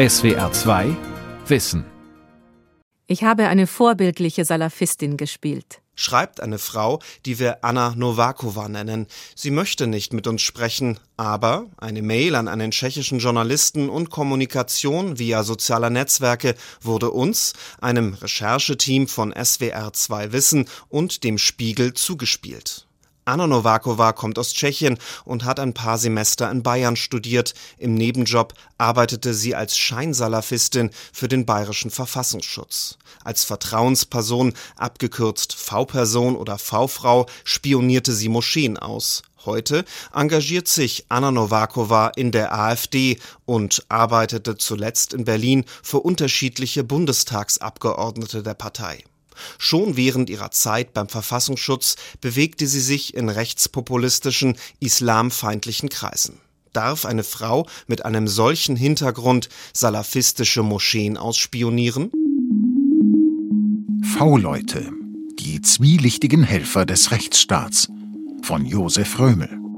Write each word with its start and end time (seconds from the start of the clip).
SWR 0.00 0.50
2 0.50 0.96
Wissen. 1.46 1.84
Ich 3.06 3.22
habe 3.22 3.48
eine 3.48 3.66
vorbildliche 3.66 4.46
Salafistin 4.46 5.18
gespielt. 5.18 5.82
Schreibt 5.94 6.40
eine 6.40 6.58
Frau, 6.58 7.00
die 7.26 7.38
wir 7.38 7.62
Anna 7.66 7.94
Novakova 7.94 8.70
nennen. 8.70 9.08
Sie 9.34 9.50
möchte 9.50 9.86
nicht 9.86 10.14
mit 10.14 10.26
uns 10.26 10.40
sprechen, 10.40 10.98
aber 11.18 11.66
eine 11.76 12.00
Mail 12.00 12.34
an 12.34 12.48
einen 12.48 12.70
tschechischen 12.70 13.18
Journalisten 13.18 13.90
und 13.90 14.08
Kommunikation 14.08 15.18
via 15.18 15.42
sozialer 15.42 15.90
Netzwerke 15.90 16.54
wurde 16.80 17.10
uns, 17.10 17.52
einem 17.82 18.14
Rechercheteam 18.14 19.06
von 19.06 19.34
SWR 19.34 19.92
2 19.92 20.32
Wissen 20.32 20.64
und 20.88 21.24
dem 21.24 21.36
Spiegel 21.36 21.92
zugespielt. 21.92 22.86
Anna 23.24 23.46
Novakova 23.46 24.12
kommt 24.12 24.38
aus 24.38 24.52
Tschechien 24.52 24.98
und 25.24 25.44
hat 25.44 25.60
ein 25.60 25.74
paar 25.74 25.98
Semester 25.98 26.50
in 26.50 26.62
Bayern 26.62 26.96
studiert. 26.96 27.54
Im 27.78 27.94
Nebenjob 27.94 28.54
arbeitete 28.78 29.34
sie 29.34 29.54
als 29.54 29.76
Scheinsalafistin 29.76 30.90
für 31.12 31.28
den 31.28 31.46
bayerischen 31.46 31.90
Verfassungsschutz. 31.90 32.98
Als 33.22 33.44
Vertrauensperson, 33.44 34.54
abgekürzt 34.76 35.54
V-Person 35.54 36.36
oder 36.36 36.58
V-Frau, 36.58 37.26
spionierte 37.44 38.12
sie 38.12 38.28
Moscheen 38.28 38.78
aus. 38.78 39.22
Heute 39.46 39.86
engagiert 40.12 40.68
sich 40.68 41.06
Anna 41.08 41.30
Novakova 41.30 42.08
in 42.14 42.30
der 42.30 42.54
AfD 42.54 43.18
und 43.46 43.84
arbeitete 43.88 44.58
zuletzt 44.58 45.14
in 45.14 45.24
Berlin 45.24 45.64
für 45.82 46.00
unterschiedliche 46.00 46.84
Bundestagsabgeordnete 46.84 48.42
der 48.42 48.54
Partei. 48.54 49.02
Schon 49.58 49.96
während 49.96 50.30
ihrer 50.30 50.50
Zeit 50.50 50.92
beim 50.94 51.08
Verfassungsschutz 51.08 51.96
bewegte 52.20 52.66
sie 52.66 52.80
sich 52.80 53.14
in 53.14 53.28
rechtspopulistischen, 53.28 54.56
islamfeindlichen 54.80 55.88
Kreisen. 55.88 56.40
Darf 56.72 57.04
eine 57.04 57.24
Frau 57.24 57.66
mit 57.86 58.04
einem 58.04 58.28
solchen 58.28 58.76
Hintergrund 58.76 59.48
salafistische 59.72 60.62
Moscheen 60.62 61.16
ausspionieren? 61.16 62.10
V-Leute, 64.16 64.90
die 65.38 65.60
zwielichtigen 65.62 66.42
Helfer 66.42 66.86
des 66.86 67.10
Rechtsstaats 67.10 67.88
von 68.42 68.66
Josef 68.66 69.18
Römel. 69.18 69.69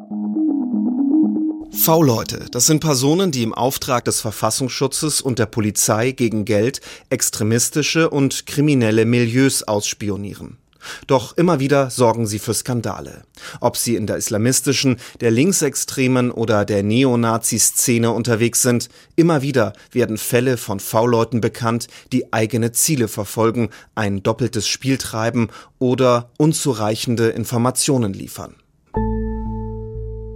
V-Leute, 1.75 2.47
das 2.51 2.67
sind 2.67 2.81
Personen, 2.81 3.33
die 3.33 3.43
im 3.43 3.55
Auftrag 3.55 4.05
des 4.05 4.21
Verfassungsschutzes 4.21 5.23
und 5.23 5.39
der 5.39 5.47
Polizei 5.47 6.13
gegen 6.13 6.45
Geld 6.45 6.83
extremistische 7.09 8.11
und 8.11 8.47
kriminelle 8.47 9.07
Milieus 9.07 9.63
ausspionieren. 9.63 10.59
Doch 11.07 11.37
immer 11.37 11.61
wieder 11.61 11.91
sorgen 11.91 12.27
sie 12.27 12.39
für 12.39 12.55
Skandale. 12.55 13.23
Ob 13.61 13.77
sie 13.77 13.97
in 13.97 14.07
der 14.07 14.17
islamistischen, 14.17 14.99
der 15.21 15.31
linksextremen 15.31 16.31
oder 16.31 16.65
der 16.65 16.83
Neonazi-Szene 16.83 18.11
unterwegs 18.11 18.63
sind, 18.63 18.89
immer 19.17 19.43
wieder 19.43 19.73
werden 19.93 20.19
Fälle 20.19 20.59
von 20.59 20.79
V-Leuten 20.79 21.41
bekannt, 21.41 21.89
die 22.13 22.33
eigene 22.33 22.73
Ziele 22.73 23.09
verfolgen, 23.09 23.71
ein 23.95 24.23
doppeltes 24.23 24.69
Spiel 24.69 24.99
treiben 24.99 25.49
oder 25.79 26.31
unzureichende 26.37 27.31
Informationen 27.31 28.13
liefern. 28.13 28.57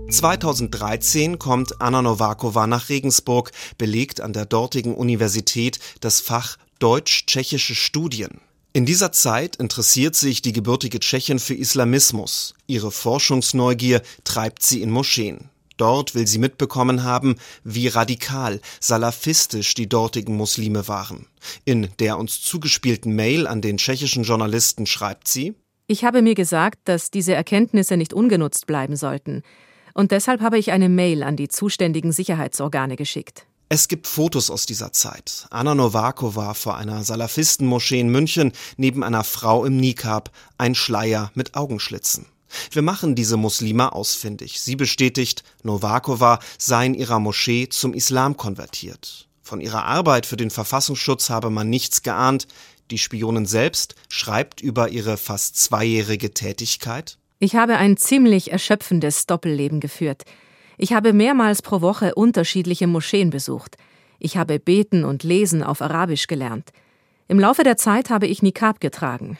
2013 0.08 1.38
kommt 1.38 1.80
Anna 1.80 2.00
Novakova 2.00 2.66
nach 2.66 2.88
Regensburg, 2.88 3.50
belegt 3.76 4.20
an 4.20 4.32
der 4.32 4.46
dortigen 4.46 4.94
Universität 4.94 5.78
das 6.00 6.20
Fach 6.20 6.56
Deutsch-Tschechische 6.78 7.74
Studien. 7.74 8.40
In 8.72 8.86
dieser 8.86 9.10
Zeit 9.10 9.56
interessiert 9.56 10.14
sich 10.14 10.42
die 10.42 10.52
gebürtige 10.52 11.00
Tschechin 11.00 11.38
für 11.38 11.54
Islamismus. 11.54 12.54
Ihre 12.66 12.92
Forschungsneugier 12.92 14.02
treibt 14.24 14.62
sie 14.62 14.82
in 14.82 14.90
Moscheen. 14.90 15.50
Dort 15.76 16.14
will 16.14 16.26
sie 16.26 16.38
mitbekommen 16.38 17.02
haben, 17.02 17.36
wie 17.64 17.88
radikal, 17.88 18.60
salafistisch 18.80 19.74
die 19.74 19.88
dortigen 19.88 20.36
Muslime 20.36 20.88
waren. 20.88 21.26
In 21.64 21.88
der 21.98 22.18
uns 22.18 22.40
zugespielten 22.40 23.14
Mail 23.14 23.46
an 23.46 23.60
den 23.60 23.76
tschechischen 23.76 24.22
Journalisten 24.22 24.86
schreibt 24.86 25.28
sie 25.28 25.54
Ich 25.86 26.04
habe 26.04 26.22
mir 26.22 26.34
gesagt, 26.34 26.80
dass 26.84 27.10
diese 27.10 27.34
Erkenntnisse 27.34 27.96
nicht 27.96 28.14
ungenutzt 28.14 28.66
bleiben 28.66 28.96
sollten. 28.96 29.42
Und 29.96 30.10
deshalb 30.10 30.42
habe 30.42 30.58
ich 30.58 30.72
eine 30.72 30.90
Mail 30.90 31.22
an 31.22 31.36
die 31.36 31.48
zuständigen 31.48 32.12
Sicherheitsorgane 32.12 32.96
geschickt. 32.96 33.46
Es 33.70 33.88
gibt 33.88 34.06
Fotos 34.06 34.50
aus 34.50 34.66
dieser 34.66 34.92
Zeit. 34.92 35.46
Anna 35.48 35.74
Novakova 35.74 36.52
vor 36.52 36.76
einer 36.76 37.02
Salafistenmoschee 37.02 38.00
in 38.00 38.10
München 38.10 38.52
neben 38.76 39.02
einer 39.02 39.24
Frau 39.24 39.64
im 39.64 39.78
Nikab, 39.78 40.32
ein 40.58 40.74
Schleier 40.74 41.30
mit 41.32 41.54
Augenschlitzen. 41.54 42.26
Wir 42.70 42.82
machen 42.82 43.14
diese 43.14 43.38
Muslima 43.38 43.88
ausfindig. 43.88 44.60
Sie 44.60 44.76
bestätigt, 44.76 45.44
Novakova 45.62 46.40
sei 46.58 46.84
in 46.84 46.94
ihrer 46.94 47.18
Moschee 47.18 47.70
zum 47.70 47.94
Islam 47.94 48.36
konvertiert. 48.36 49.28
Von 49.40 49.62
ihrer 49.62 49.86
Arbeit 49.86 50.26
für 50.26 50.36
den 50.36 50.50
Verfassungsschutz 50.50 51.30
habe 51.30 51.48
man 51.48 51.70
nichts 51.70 52.02
geahnt. 52.02 52.48
Die 52.90 52.98
Spionin 52.98 53.46
selbst 53.46 53.94
schreibt 54.10 54.60
über 54.60 54.90
ihre 54.90 55.16
fast 55.16 55.56
zweijährige 55.56 56.34
Tätigkeit. 56.34 57.16
Ich 57.38 57.54
habe 57.54 57.76
ein 57.76 57.98
ziemlich 57.98 58.50
erschöpfendes 58.50 59.26
Doppelleben 59.26 59.80
geführt. 59.80 60.22
Ich 60.78 60.94
habe 60.94 61.12
mehrmals 61.12 61.60
pro 61.60 61.82
Woche 61.82 62.14
unterschiedliche 62.14 62.86
Moscheen 62.86 63.28
besucht. 63.28 63.76
Ich 64.18 64.38
habe 64.38 64.58
beten 64.58 65.04
und 65.04 65.22
lesen 65.22 65.62
auf 65.62 65.82
Arabisch 65.82 66.28
gelernt. 66.28 66.70
Im 67.28 67.38
Laufe 67.38 67.62
der 67.62 67.76
Zeit 67.76 68.08
habe 68.08 68.26
ich 68.26 68.42
Nikab 68.42 68.80
getragen. 68.80 69.38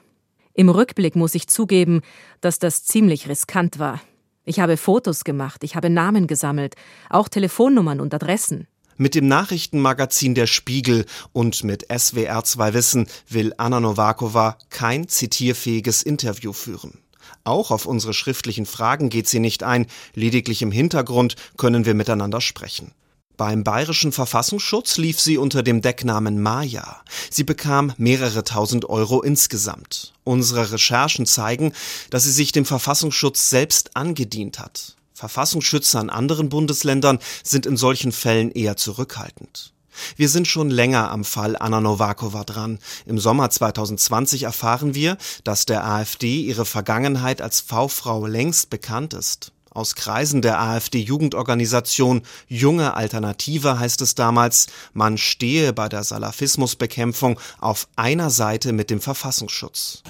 Im 0.52 0.68
Rückblick 0.68 1.16
muss 1.16 1.34
ich 1.34 1.48
zugeben, 1.48 2.02
dass 2.42 2.58
das 2.58 2.84
ziemlich 2.84 3.28
riskant 3.28 3.78
war. 3.78 4.02
Ich 4.44 4.60
habe 4.60 4.76
Fotos 4.76 5.24
gemacht, 5.24 5.64
ich 5.64 5.74
habe 5.74 5.88
Namen 5.88 6.26
gesammelt, 6.26 6.74
auch 7.08 7.28
Telefonnummern 7.28 8.00
und 8.00 8.12
Adressen. 8.12 8.68
Mit 8.98 9.14
dem 9.14 9.26
Nachrichtenmagazin 9.28 10.34
Der 10.34 10.46
Spiegel 10.46 11.06
und 11.32 11.64
mit 11.64 11.86
SWR 11.90 12.44
2 12.44 12.74
Wissen 12.74 13.06
will 13.28 13.54
Anna 13.56 13.80
Novakova 13.80 14.58
kein 14.68 15.08
zitierfähiges 15.08 16.02
Interview 16.02 16.52
führen. 16.52 17.05
Auch 17.44 17.70
auf 17.70 17.86
unsere 17.86 18.14
schriftlichen 18.14 18.66
Fragen 18.66 19.08
geht 19.08 19.28
sie 19.28 19.40
nicht 19.40 19.62
ein, 19.62 19.86
lediglich 20.14 20.62
im 20.62 20.72
Hintergrund 20.72 21.36
können 21.56 21.84
wir 21.84 21.94
miteinander 21.94 22.40
sprechen. 22.40 22.92
Beim 23.36 23.64
bayerischen 23.64 24.12
Verfassungsschutz 24.12 24.96
lief 24.96 25.20
sie 25.20 25.36
unter 25.36 25.62
dem 25.62 25.82
Decknamen 25.82 26.40
Maya. 26.40 27.02
Sie 27.30 27.44
bekam 27.44 27.92
mehrere 27.98 28.44
tausend 28.44 28.88
Euro 28.88 29.20
insgesamt. 29.20 30.14
Unsere 30.24 30.72
Recherchen 30.72 31.26
zeigen, 31.26 31.72
dass 32.08 32.24
sie 32.24 32.32
sich 32.32 32.52
dem 32.52 32.64
Verfassungsschutz 32.64 33.50
selbst 33.50 33.94
angedient 33.94 34.58
hat. 34.58 34.96
Verfassungsschützer 35.12 36.00
in 36.00 36.08
anderen 36.08 36.48
Bundesländern 36.48 37.18
sind 37.42 37.66
in 37.66 37.76
solchen 37.76 38.12
Fällen 38.12 38.50
eher 38.50 38.76
zurückhaltend. 38.76 39.74
Wir 40.16 40.28
sind 40.28 40.48
schon 40.48 40.70
länger 40.70 41.10
am 41.10 41.24
Fall 41.24 41.56
Anna 41.56 41.80
Novakova 41.80 42.44
dran. 42.44 42.78
Im 43.06 43.18
Sommer 43.18 43.50
2020 43.50 44.44
erfahren 44.44 44.94
wir, 44.94 45.16
dass 45.44 45.66
der 45.66 45.86
AfD 45.86 46.40
ihre 46.40 46.64
Vergangenheit 46.64 47.42
als 47.42 47.60
V-Frau 47.60 48.26
längst 48.26 48.70
bekannt 48.70 49.14
ist. 49.14 49.52
Aus 49.76 49.94
Kreisen 49.94 50.40
der 50.40 50.58
AfD-Jugendorganisation 50.58 52.22
Junge 52.48 52.94
Alternative 52.94 53.78
heißt 53.78 54.00
es 54.00 54.14
damals, 54.14 54.68
man 54.94 55.18
stehe 55.18 55.74
bei 55.74 55.90
der 55.90 56.02
Salafismusbekämpfung 56.02 57.38
auf 57.60 57.86
einer 57.94 58.30
Seite 58.30 58.72
mit 58.72 58.88
dem 58.88 59.02
Verfassungsschutz. 59.02 60.02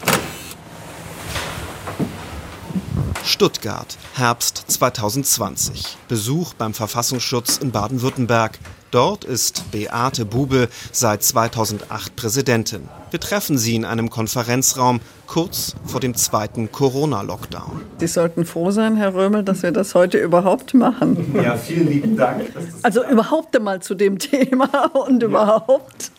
Stuttgart, 3.27 3.99
Herbst 4.15 4.63
2020. 4.69 5.99
Besuch 6.07 6.55
beim 6.55 6.73
Verfassungsschutz 6.73 7.57
in 7.57 7.73
Baden-Württemberg. 7.73 8.61
Dort 8.93 9.25
ist 9.25 9.69
Beate 9.73 10.25
Bube 10.25 10.69
seit 10.93 11.25
2008 11.25 12.15
Präsidentin. 12.15 12.89
Wir 13.11 13.19
treffen 13.19 13.59
sie 13.59 13.75
in 13.75 13.85
einem 13.85 14.11
Konferenzraum 14.11 15.01
kurz 15.27 15.75
vor 15.85 15.99
dem 15.99 16.15
zweiten 16.15 16.71
Corona-Lockdown. 16.71 17.83
Sie 17.99 18.07
sollten 18.07 18.45
froh 18.45 18.71
sein, 18.71 18.97
Herr 18.97 19.13
Römel, 19.13 19.43
dass 19.43 19.65
wir 19.65 19.73
das 19.73 19.97
heute 19.97 20.19
überhaupt 20.19 20.73
machen. 20.75 21.35
Ja, 21.35 21.57
vielen 21.57 21.89
lieben 21.89 22.17
Dank. 22.17 22.45
Also 22.85 23.05
überhaupt 23.05 23.57
einmal 23.57 23.83
zu 23.83 23.97
dem 23.97 24.19
Thema 24.21 24.95
und 24.95 25.22
ja. 25.22 25.29
überhaupt 25.29 26.13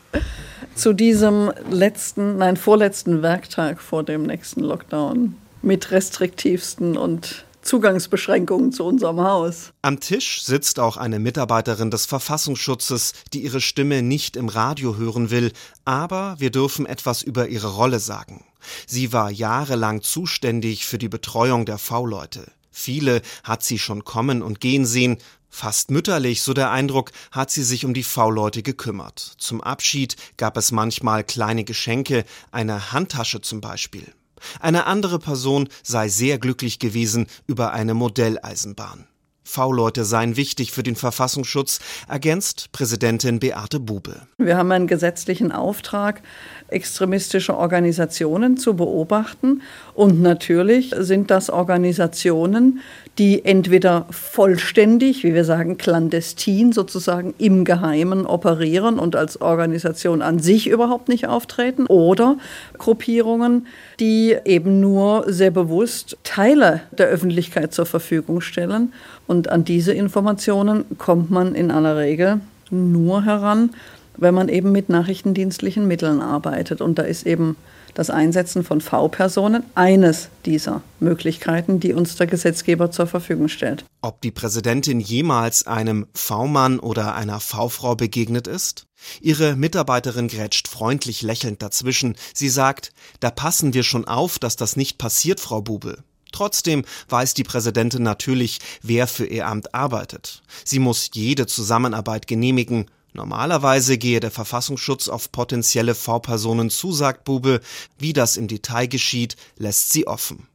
zu 0.76 0.92
diesem 0.92 1.54
letzten, 1.72 2.38
nein, 2.38 2.58
vorletzten 2.58 3.22
Werktag 3.22 3.80
vor 3.80 4.04
dem 4.04 4.24
nächsten 4.24 4.60
Lockdown 4.60 5.36
mit 5.68 5.92
restriktivsten 5.92 6.98
und 6.98 7.46
Zugangsbeschränkungen 7.62 8.72
zu 8.72 8.86
unserem 8.86 9.20
Haus. 9.20 9.74
Am 9.82 10.00
Tisch 10.00 10.42
sitzt 10.42 10.80
auch 10.80 10.96
eine 10.96 11.20
Mitarbeiterin 11.20 11.92
des 11.92 12.06
Verfassungsschutzes, 12.06 13.12
die 13.34 13.44
ihre 13.44 13.60
Stimme 13.60 14.02
nicht 14.02 14.38
im 14.38 14.48
Radio 14.48 14.96
hören 14.96 15.30
will, 15.30 15.52
aber 15.84 16.36
wir 16.40 16.50
dürfen 16.50 16.86
etwas 16.86 17.22
über 17.22 17.50
ihre 17.50 17.76
Rolle 17.76 18.00
sagen. 18.00 18.46
Sie 18.88 19.12
war 19.12 19.30
jahrelang 19.30 20.02
zuständig 20.02 20.86
für 20.86 20.98
die 20.98 21.10
Betreuung 21.10 21.66
der 21.66 21.78
V-Leute. 21.78 22.50
Viele 22.72 23.22
hat 23.44 23.64
sie 23.64 23.80
schon 23.80 24.04
kommen 24.06 24.42
und 24.42 24.62
gehen 24.62 24.86
sehen, 24.86 25.18
Fast 25.50 25.92
mütterlich, 25.92 26.44
so 26.44 26.54
der 26.54 26.72
Eindruck, 26.72 27.12
hat 27.32 27.52
sie 27.52 27.64
sich 27.64 27.86
um 27.86 27.94
die 27.94 28.04
V-Leute 28.04 28.62
gekümmert. 28.64 29.20
Zum 29.38 29.62
Abschied 29.62 30.16
gab 30.36 30.58
es 30.58 30.72
manchmal 30.72 31.24
kleine 31.24 31.64
Geschenke, 31.64 32.26
eine 32.52 32.92
Handtasche 32.92 33.42
zum 33.42 33.62
Beispiel. 33.62 34.14
Eine 34.60 34.86
andere 34.86 35.20
Person 35.20 35.68
sei 35.84 36.10
sehr 36.10 36.38
glücklich 36.38 36.80
gewesen 36.80 37.28
über 37.48 37.74
eine 37.74 37.94
Modelleisenbahn. 37.94 39.08
V-Leute 39.48 40.04
seien 40.04 40.36
wichtig 40.36 40.72
für 40.72 40.84
den 40.84 40.96
Verfassungsschutz, 40.96 41.80
ergänzt 42.08 42.70
Präsidentin 42.74 43.40
Beate 43.40 43.80
Bube. 43.80 44.22
Wir 44.38 44.58
haben 44.58 44.72
einen 44.72 44.88
gesetzlichen 44.88 45.52
Auftrag, 45.52 46.22
extremistische 46.68 47.56
Organisationen 47.56 48.58
zu 48.58 48.76
beobachten. 48.76 49.62
Und 49.94 50.22
natürlich 50.22 50.94
sind 50.98 51.32
das 51.32 51.50
Organisationen, 51.50 52.82
die 53.18 53.46
entweder 53.46 54.06
vollständig, 54.12 55.24
wie 55.24 55.34
wir 55.34 55.46
sagen, 55.46 55.78
clandestin 55.78 56.72
sozusagen 56.72 57.34
im 57.38 57.66
Geheimen 57.66 58.26
operieren 58.26 59.00
und 59.00 59.16
als 59.16 59.42
Organisation 59.42 60.22
an 60.22 60.40
sich 60.40 60.68
überhaupt 60.68 61.08
nicht 61.08 61.28
auftreten, 61.28 61.88
oder 61.88 62.38
Gruppierungen, 62.78 63.68
die 64.00 64.36
eben 64.46 64.80
nur 64.80 65.24
sehr 65.32 65.52
bewusst 65.52 66.18
Teile 66.24 66.82
der 66.92 67.08
Öffentlichkeit 67.08 67.74
zur 67.74 67.86
Verfügung 67.86 68.42
stellen. 68.42 68.94
Und 69.26 69.37
an 69.46 69.64
diese 69.64 69.94
Informationen 69.94 70.86
kommt 70.98 71.30
man 71.30 71.56
in 71.56 71.72
aller 71.72 71.98
Regel 71.98 72.42
nur 72.70 73.24
heran, 73.24 73.72
wenn 74.18 74.34
man 74.34 74.50
eben 74.50 74.72
mit 74.72 74.90
nachrichtendienstlichen 74.90 75.88
Mitteln 75.88 76.22
arbeitet. 76.22 76.82
Und 76.82 76.98
da 76.98 77.04
ist 77.04 77.26
eben 77.26 77.56
das 77.94 78.10
Einsetzen 78.12 78.64
von 78.64 78.80
V-Personen 78.80 79.64
eines 79.74 80.30
dieser 80.46 80.82
Möglichkeiten, 81.00 81.80
die 81.80 81.94
uns 81.94 82.16
der 82.16 82.28
Gesetzgeber 82.28 82.92
zur 82.92 83.08
Verfügung 83.08 83.48
stellt. 83.48 83.86
Ob 84.02 84.22
die 84.22 84.32
Präsidentin 84.32 85.00
jemals 85.00 85.66
einem 85.66 86.06
V-Mann 86.14 86.80
oder 86.80 87.16
einer 87.16 87.40
V-Frau 87.40 87.96
begegnet 87.96 88.48
ist? 88.48 88.86
Ihre 89.22 89.56
Mitarbeiterin 89.56 90.28
grätscht 90.28 90.68
freundlich 90.68 91.22
lächelnd 91.22 91.62
dazwischen. 91.62 92.16
Sie 92.34 92.50
sagt, 92.50 92.92
da 93.20 93.32
passen 93.32 93.74
wir 93.74 93.84
schon 93.84 94.08
auf, 94.08 94.38
dass 94.38 94.56
das 94.56 94.76
nicht 94.76 94.98
passiert, 94.98 95.40
Frau 95.40 95.62
Bube. 95.62 96.04
Trotzdem 96.32 96.86
weiß 97.10 97.34
die 97.34 97.44
Präsidentin 97.44 98.04
natürlich, 98.04 98.60
wer 98.82 99.08
für 99.08 99.26
ihr 99.26 99.48
Amt 99.48 99.74
arbeitet. 99.74 100.42
Sie 100.64 100.80
muss 100.80 101.10
jede 101.14 101.48
Zusammenarbeit 101.48 102.28
genehmigen, 102.28 102.88
Normalerweise 103.14 103.98
gehe 103.98 104.20
der 104.20 104.30
Verfassungsschutz 104.30 105.10
auf 105.10 105.32
potenzielle 105.32 105.96
V-Personen 105.96 106.70
zu, 106.70 106.92
sagt 106.92 107.24
Bube. 107.24 107.62
Wie 107.98 108.14
das 108.14 108.38
im 108.38 108.48
Detail 108.48 108.86
geschieht, 108.86 109.36
lässt 109.58 109.92
sie 109.92 110.06
offen. 110.06 110.48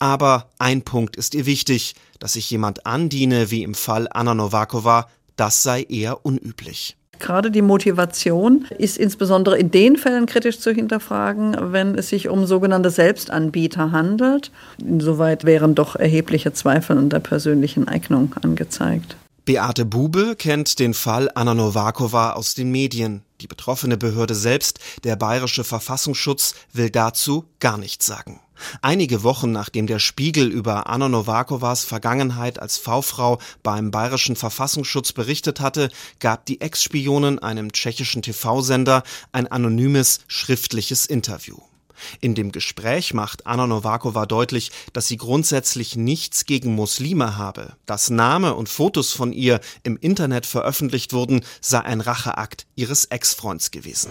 Aber 0.00 0.50
ein 0.58 0.82
Punkt 0.82 1.14
ist 1.14 1.34
ihr 1.34 1.46
wichtig, 1.46 1.94
dass 2.18 2.32
sich 2.32 2.50
jemand 2.50 2.86
andiene, 2.86 3.52
wie 3.52 3.62
im 3.62 3.74
Fall 3.74 4.08
Anna 4.10 4.34
Novakova, 4.34 5.08
das 5.36 5.62
sei 5.62 5.82
eher 5.82 6.26
unüblich. 6.26 6.96
Gerade 7.18 7.50
die 7.50 7.62
Motivation 7.62 8.66
ist 8.78 8.96
insbesondere 8.96 9.58
in 9.58 9.70
den 9.70 9.96
Fällen 9.96 10.26
kritisch 10.26 10.60
zu 10.60 10.72
hinterfragen, 10.72 11.56
wenn 11.72 11.96
es 11.96 12.08
sich 12.08 12.28
um 12.28 12.46
sogenannte 12.46 12.90
Selbstanbieter 12.90 13.92
handelt. 13.92 14.50
Insoweit 14.78 15.44
wären 15.44 15.74
doch 15.74 15.96
erhebliche 15.96 16.52
Zweifel 16.52 16.96
an 16.98 17.10
der 17.10 17.20
persönlichen 17.20 17.88
Eignung 17.88 18.34
angezeigt. 18.42 19.16
Beate 19.44 19.86
Bube 19.86 20.36
kennt 20.36 20.78
den 20.78 20.92
Fall 20.92 21.30
Anna 21.34 21.54
Novakova 21.54 22.32
aus 22.32 22.54
den 22.54 22.70
Medien. 22.70 23.22
Die 23.40 23.46
betroffene 23.46 23.96
Behörde 23.96 24.34
selbst, 24.34 24.78
der 25.04 25.16
Bayerische 25.16 25.64
Verfassungsschutz, 25.64 26.54
will 26.72 26.90
dazu 26.90 27.46
gar 27.58 27.78
nichts 27.78 28.04
sagen. 28.04 28.40
Einige 28.82 29.22
Wochen 29.22 29.52
nachdem 29.52 29.86
der 29.86 29.98
Spiegel 29.98 30.48
über 30.48 30.88
Anna 30.88 31.08
Novakovas 31.08 31.84
Vergangenheit 31.84 32.58
als 32.58 32.78
V-Frau 32.78 33.38
beim 33.62 33.90
Bayerischen 33.90 34.36
Verfassungsschutz 34.36 35.12
berichtet 35.12 35.60
hatte, 35.60 35.90
gab 36.20 36.46
die 36.46 36.60
Ex-Spionin 36.60 37.38
einem 37.38 37.72
tschechischen 37.72 38.22
TV-Sender 38.22 39.02
ein 39.32 39.46
anonymes 39.46 40.20
schriftliches 40.26 41.06
Interview. 41.06 41.58
In 42.20 42.34
dem 42.34 42.52
Gespräch 42.52 43.14
macht 43.14 43.46
Anna 43.46 43.66
Novakova 43.66 44.26
deutlich, 44.26 44.70
dass 44.92 45.08
sie 45.08 45.16
grundsätzlich 45.16 45.96
nichts 45.96 46.44
gegen 46.44 46.74
Muslime 46.74 47.36
habe. 47.36 47.74
Dass 47.86 48.10
Name 48.10 48.54
und 48.54 48.68
Fotos 48.68 49.12
von 49.12 49.32
ihr 49.32 49.60
im 49.82 49.96
Internet 49.96 50.46
veröffentlicht 50.46 51.12
wurden, 51.12 51.44
sei 51.60 51.80
ein 51.80 52.00
Racheakt 52.00 52.66
ihres 52.76 53.06
Ex-Freunds 53.06 53.70
gewesen. 53.70 54.10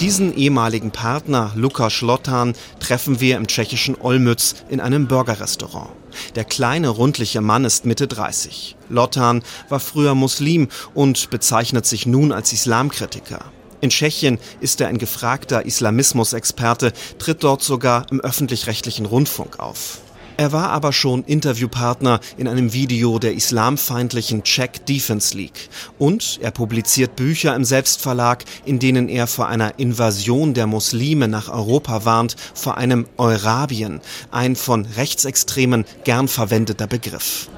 Diesen 0.00 0.36
ehemaligen 0.36 0.90
Partner, 0.90 1.52
Lukas 1.54 1.90
Schlottan, 1.94 2.52
treffen 2.80 3.18
wir 3.20 3.38
im 3.38 3.46
tschechischen 3.46 3.96
Olmütz 3.98 4.54
in 4.68 4.80
einem 4.80 5.08
Burgerrestaurant. 5.08 5.88
Der 6.34 6.44
kleine, 6.44 6.90
rundliche 6.90 7.40
Mann 7.40 7.64
ist 7.64 7.86
Mitte 7.86 8.06
30. 8.06 8.76
Lottan 8.90 9.42
war 9.70 9.80
früher 9.80 10.14
Muslim 10.14 10.68
und 10.92 11.30
bezeichnet 11.30 11.86
sich 11.86 12.04
nun 12.04 12.32
als 12.32 12.52
Islamkritiker. 12.52 13.42
In 13.80 13.88
Tschechien 13.88 14.38
ist 14.60 14.82
er 14.82 14.88
ein 14.88 14.98
gefragter 14.98 15.64
Islamismusexperte, 15.64 16.92
tritt 17.18 17.42
dort 17.42 17.62
sogar 17.62 18.04
im 18.10 18.20
öffentlich-rechtlichen 18.20 19.06
Rundfunk 19.06 19.58
auf. 19.60 20.00
Er 20.38 20.52
war 20.52 20.68
aber 20.68 20.92
schon 20.92 21.24
Interviewpartner 21.24 22.20
in 22.36 22.46
einem 22.46 22.74
Video 22.74 23.18
der 23.18 23.32
islamfeindlichen 23.32 24.42
Czech 24.42 24.84
Defense 24.86 25.34
League. 25.34 25.70
Und 25.98 26.38
er 26.42 26.50
publiziert 26.50 27.16
Bücher 27.16 27.56
im 27.56 27.64
Selbstverlag, 27.64 28.44
in 28.66 28.78
denen 28.78 29.08
er 29.08 29.26
vor 29.26 29.48
einer 29.48 29.78
Invasion 29.78 30.52
der 30.52 30.66
Muslime 30.66 31.26
nach 31.26 31.48
Europa 31.48 32.04
warnt, 32.04 32.36
vor 32.52 32.76
einem 32.76 33.06
Eurabien, 33.16 34.02
ein 34.30 34.56
von 34.56 34.84
Rechtsextremen 34.84 35.86
gern 36.04 36.28
verwendeter 36.28 36.86
Begriff. 36.86 37.48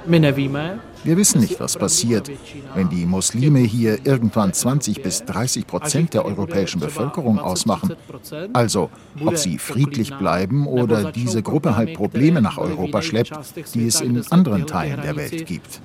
Wir 1.09 1.17
wissen 1.17 1.41
nicht, 1.41 1.59
was 1.59 1.79
passiert, 1.79 2.31
wenn 2.75 2.91
die 2.91 3.07
Muslime 3.07 3.61
hier 3.61 4.05
irgendwann 4.05 4.53
20 4.53 5.03
bis 5.03 5.25
30 5.25 5.67
Prozent 5.67 6.13
der 6.13 6.27
europäischen 6.27 6.81
Bevölkerung 6.81 7.39
ausmachen. 7.39 7.97
Also, 8.53 8.91
ob 9.25 9.39
sie 9.39 9.57
friedlich 9.57 10.15
bleiben 10.19 10.67
oder 10.67 11.11
diese 11.11 11.43
Gruppe 11.43 11.77
halt 11.77 11.95
Probleme 11.95 12.43
nach 12.43 12.59
Europa 12.59 13.01
schleppt, 13.01 13.33
die 13.73 13.87
es 13.87 14.03
in 14.03 14.23
anderen 14.31 14.67
Teilen 14.67 15.01
der 15.01 15.17
Welt 15.17 15.47
gibt. 15.47 15.81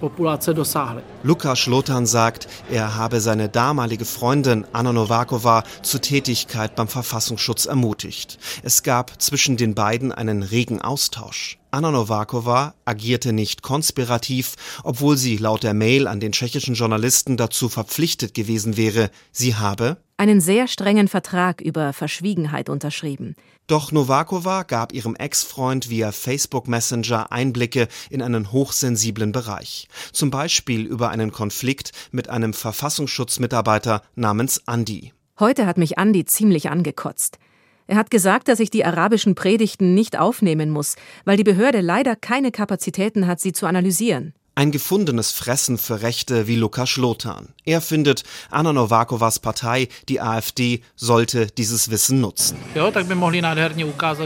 Lukas 1.24 1.58
Schlotan 1.58 2.06
sagt, 2.06 2.50
er 2.70 2.98
habe 2.98 3.22
seine 3.22 3.48
damalige 3.48 4.04
Freundin 4.04 4.66
Anna 4.74 4.92
Novakova 4.92 5.64
zur 5.84 6.02
Tätigkeit 6.02 6.76
beim 6.76 6.90
Verfassungsschutz 6.90 7.66
ermutigt. 7.66 8.40
Es 8.62 8.84
gab 8.84 9.22
zwischen 9.22 9.56
den 9.56 9.74
beiden 9.74 10.12
einen 10.12 10.44
regen 10.44 10.82
Austausch. 10.82 11.60
Anna 11.74 11.90
Novakova 11.90 12.76
agierte 12.86 13.34
nicht 13.34 13.64
konspirativ, 13.64 14.54
obwohl 14.84 15.18
sie 15.18 15.38
laut 15.38 15.64
der 15.64 15.74
Mail 15.74 16.08
an 16.08 16.20
den 16.20 16.32
tschechischen 16.32 16.76
Journalisten 16.76 17.36
dazu 17.36 17.68
verpflichtet 17.68 18.36
gewesen 18.36 18.78
wäre. 18.78 19.10
Sie 19.32 19.56
habe 19.56 19.98
einen 20.16 20.40
sehr 20.40 20.68
strengen 20.68 21.08
Vertrag 21.08 21.62
über 21.62 21.92
Verschwiegenheit 21.92 22.70
unterschrieben. 22.70 23.36
Doch 23.66 23.92
Novakova 23.92 24.62
gab 24.62 24.94
ihrem 24.94 25.16
Ex-Freund 25.16 25.90
via 25.90 26.12
Facebook 26.12 26.68
Messenger 26.68 27.32
Einblicke 27.32 27.88
in 28.12 28.22
einen 28.22 28.52
hochsensiblen 28.52 29.32
Bereich. 29.32 29.88
Zum 30.12 30.30
Beispiel 30.30 30.86
über 30.86 31.10
einen 31.10 31.32
Konflikt 31.32 31.92
mit 32.12 32.30
einem 32.30 32.54
Verfassungsschutzmitarbeiter 32.54 34.04
namens 34.14 34.62
Andi. 34.68 35.12
Heute 35.40 35.66
hat 35.66 35.80
mich 35.80 35.98
Andi 35.98 36.26
ziemlich 36.26 36.70
angekotzt. 36.70 37.40
Er 37.88 37.98
hat 37.98 38.12
gesagt, 38.12 38.48
dass 38.48 38.60
ich 38.60 38.70
die 38.70 38.86
arabischen 38.86 39.36
Predigten 39.36 39.94
nicht 39.94 40.18
aufnehmen 40.18 40.70
muss, 40.70 40.96
weil 41.26 41.38
die 41.38 41.44
Behörde 41.44 41.82
leider 41.82 42.16
keine 42.16 42.52
Kapazitäten 42.52 43.28
hat, 43.28 43.40
sie 43.40 43.52
zu 43.52 43.66
analysieren. 43.66 44.34
Ein 44.56 44.70
gefundenes 44.70 45.32
Fressen 45.32 45.80
für 45.80 46.04
Rechte 46.04 46.46
wie 46.46 46.56
Lukas 46.56 46.88
Schlotan. 46.88 47.48
Er 47.66 47.82
findet, 47.82 48.24
Anna 48.52 48.72
Novakovas 48.72 49.40
Partei, 49.40 49.88
die 50.10 50.22
AfD, 50.22 50.84
sollte 50.96 51.48
dieses 51.48 51.90
Wissen 51.90 52.22
nutzen. 52.22 52.58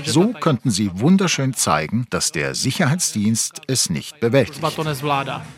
So 0.06 0.34
könnten 0.34 0.70
sie 0.70 0.92
wunderschön 1.00 1.54
zeigen, 1.54 2.08
dass 2.10 2.34
der 2.34 2.56
Sicherheitsdienst 2.56 3.62
es 3.68 3.90
nicht 3.90 4.20
bewältigt. 4.20 4.60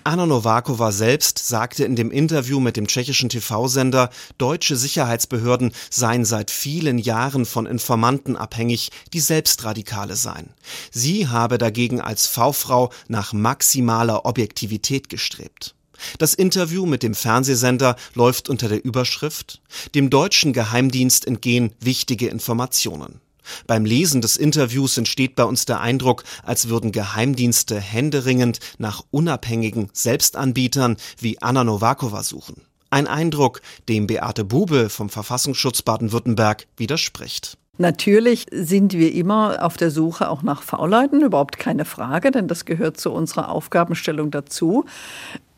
Anna 0.04 0.26
Novakova 0.28 0.92
selbst 0.92 1.40
sagte 1.40 1.84
in 1.84 1.96
dem 1.96 2.12
Interview 2.12 2.60
mit 2.60 2.78
dem 2.78 2.86
tschechischen 2.86 3.30
TV-Sender, 3.30 4.12
deutsche 4.38 4.76
Sicherheitsbehörden 4.76 5.72
seien 5.90 6.26
seit 6.26 6.52
vielen 6.52 7.00
Jahren 7.00 7.48
von 7.48 7.66
Informanten 7.66 8.36
abhängig, 8.36 8.92
die 9.14 9.20
selbst 9.20 9.64
Radikale 9.64 10.16
seien. 10.16 10.52
Sie 10.92 11.28
habe 11.28 11.58
dagegen 11.58 12.02
als 12.02 12.28
V-Frau 12.28 12.92
nach 13.08 13.34
maximaler 13.34 14.26
Objektivität 14.26 14.59
Objektivität 14.60 15.08
gestrebt. 15.08 15.74
Das 16.18 16.34
Interview 16.34 16.86
mit 16.86 17.04
dem 17.04 17.16
Fernsehsender 17.16 17.96
läuft 18.14 18.50
unter 18.50 18.68
der 18.68 18.84
Überschrift 18.84 19.62
Dem 19.96 20.10
deutschen 20.10 20.52
Geheimdienst 20.54 21.26
entgehen 21.28 21.72
wichtige 21.80 22.28
Informationen. 22.28 23.22
Beim 23.68 23.86
Lesen 23.86 24.22
des 24.22 24.36
Interviews 24.38 24.98
entsteht 24.98 25.36
bei 25.36 25.44
uns 25.44 25.66
der 25.66 25.80
Eindruck, 25.80 26.24
als 26.44 26.68
würden 26.68 26.92
Geheimdienste 26.92 27.80
händeringend 27.80 28.60
nach 28.78 29.02
unabhängigen 29.12 29.90
Selbstanbietern 29.94 30.98
wie 31.20 31.42
Anna 31.42 31.64
Novakova 31.64 32.24
suchen. 32.24 32.62
Ein 32.90 33.08
Eindruck, 33.08 33.62
dem 33.88 34.08
Beate 34.08 34.44
Bube 34.44 34.90
vom 34.90 35.10
Verfassungsschutz 35.10 35.82
Baden-Württemberg 35.84 36.68
widerspricht. 36.76 37.58
Natürlich 37.82 38.46
sind 38.52 38.92
wir 38.92 39.14
immer 39.14 39.60
auf 39.62 39.78
der 39.78 39.90
Suche 39.90 40.30
auch 40.30 40.44
nach 40.44 40.64
V-Leuten, 40.64 41.22
überhaupt 41.22 41.58
keine 41.58 41.86
Frage, 41.86 42.30
denn 42.30 42.50
das 42.50 42.66
gehört 42.66 43.00
zu 43.00 43.10
unserer 43.10 43.50
Aufgabenstellung 43.50 44.32
dazu. 44.32 44.84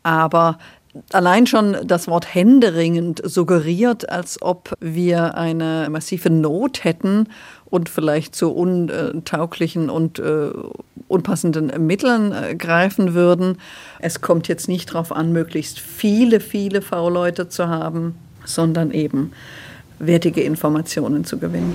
Aber 0.04 0.58
allein 1.10 1.48
schon 1.48 1.76
das 1.84 2.06
Wort 2.06 2.32
händeringend 2.32 3.20
suggeriert, 3.24 4.08
als 4.08 4.40
ob 4.40 4.72
wir 4.78 5.34
eine 5.36 5.88
massive 5.90 6.30
Not 6.30 6.84
hätten 6.84 7.28
und 7.64 7.88
vielleicht 7.88 8.36
zu 8.36 8.52
untauglichen 8.52 9.90
und 9.90 10.20
äh, 10.20 10.52
unpassenden 11.08 11.72
Mitteln 11.84 12.30
äh, 12.30 12.54
greifen 12.54 13.14
würden. 13.14 13.58
Es 13.98 14.20
kommt 14.20 14.46
jetzt 14.46 14.68
nicht 14.68 14.90
darauf 14.94 15.10
an, 15.10 15.32
möglichst 15.32 15.80
viele, 15.80 16.38
viele 16.38 16.82
V-Leute 16.82 17.48
zu 17.48 17.66
haben, 17.66 18.14
sondern 18.44 18.92
eben 18.92 19.32
wertige 20.02 20.42
Informationen 20.42 21.24
zu 21.24 21.38
gewinnen. 21.38 21.74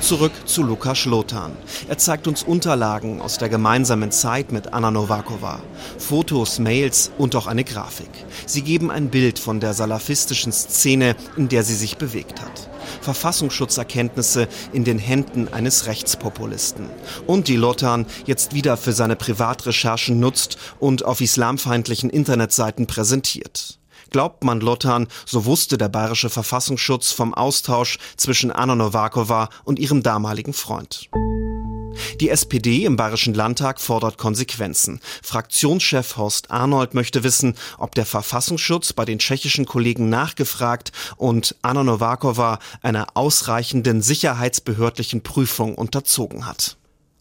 Zurück 0.00 0.32
zu 0.44 0.62
Lukas 0.62 0.98
Schlotan. 0.98 1.52
Er 1.88 1.98
zeigt 1.98 2.28
uns 2.28 2.42
Unterlagen 2.42 3.20
aus 3.20 3.38
der 3.38 3.48
gemeinsamen 3.48 4.10
Zeit 4.10 4.52
mit 4.52 4.72
Anna 4.72 4.90
Novakova. 4.90 5.60
Fotos, 5.98 6.58
Mails 6.58 7.10
und 7.18 7.34
auch 7.34 7.46
eine 7.46 7.64
Grafik. 7.64 8.10
Sie 8.46 8.62
geben 8.62 8.90
ein 8.90 9.10
Bild 9.10 9.38
von 9.38 9.58
der 9.58 9.74
salafistischen 9.74 10.52
Szene, 10.52 11.16
in 11.36 11.48
der 11.48 11.62
sie 11.62 11.74
sich 11.74 11.98
bewegt 11.98 12.40
hat. 12.40 12.70
Verfassungsschutzerkenntnisse 13.00 14.48
in 14.72 14.84
den 14.84 14.98
Händen 14.98 15.48
eines 15.52 15.86
Rechtspopulisten. 15.86 16.86
Und 17.26 17.48
die 17.48 17.56
Lotan 17.56 18.06
jetzt 18.26 18.54
wieder 18.54 18.76
für 18.76 18.92
seine 18.92 19.16
Privatrecherchen 19.16 20.20
nutzt 20.20 20.56
und 20.78 21.04
auf 21.04 21.20
islamfeindlichen 21.20 22.10
Internetseiten 22.10 22.86
präsentiert. 22.86 23.78
Glaubt 24.10 24.44
man 24.44 24.60
Lottern, 24.60 25.08
so 25.24 25.44
wusste 25.44 25.78
der 25.78 25.88
bayerische 25.88 26.30
Verfassungsschutz 26.30 27.12
vom 27.12 27.34
Austausch 27.34 27.98
zwischen 28.16 28.52
Anna 28.52 28.74
Novakova 28.74 29.48
und 29.64 29.78
ihrem 29.78 30.02
damaligen 30.02 30.52
Freund. 30.52 31.08
Die 32.20 32.30
SPD 32.30 32.84
im 32.84 32.96
Bayerischen 32.96 33.34
Landtag 33.34 33.80
fordert 33.80 34.18
Konsequenzen. 34.18 35.00
Fraktionschef 35.22 36.16
Horst 36.16 36.50
Arnold 36.50 36.94
möchte 36.94 37.24
wissen, 37.24 37.56
ob 37.78 37.94
der 37.94 38.06
Verfassungsschutz 38.06 38.92
bei 38.92 39.04
den 39.04 39.18
tschechischen 39.18 39.66
Kollegen 39.66 40.08
nachgefragt 40.08 40.92
und 41.16 41.56
Anna 41.62 41.84
Novakova 41.84 42.58
einer 42.82 43.06
ausreichenden 43.14 44.02
sicherheitsbehördlichen 44.02 45.22
Prüfung 45.22 45.74
unterzogen 45.74 46.46
hat. 46.46 46.76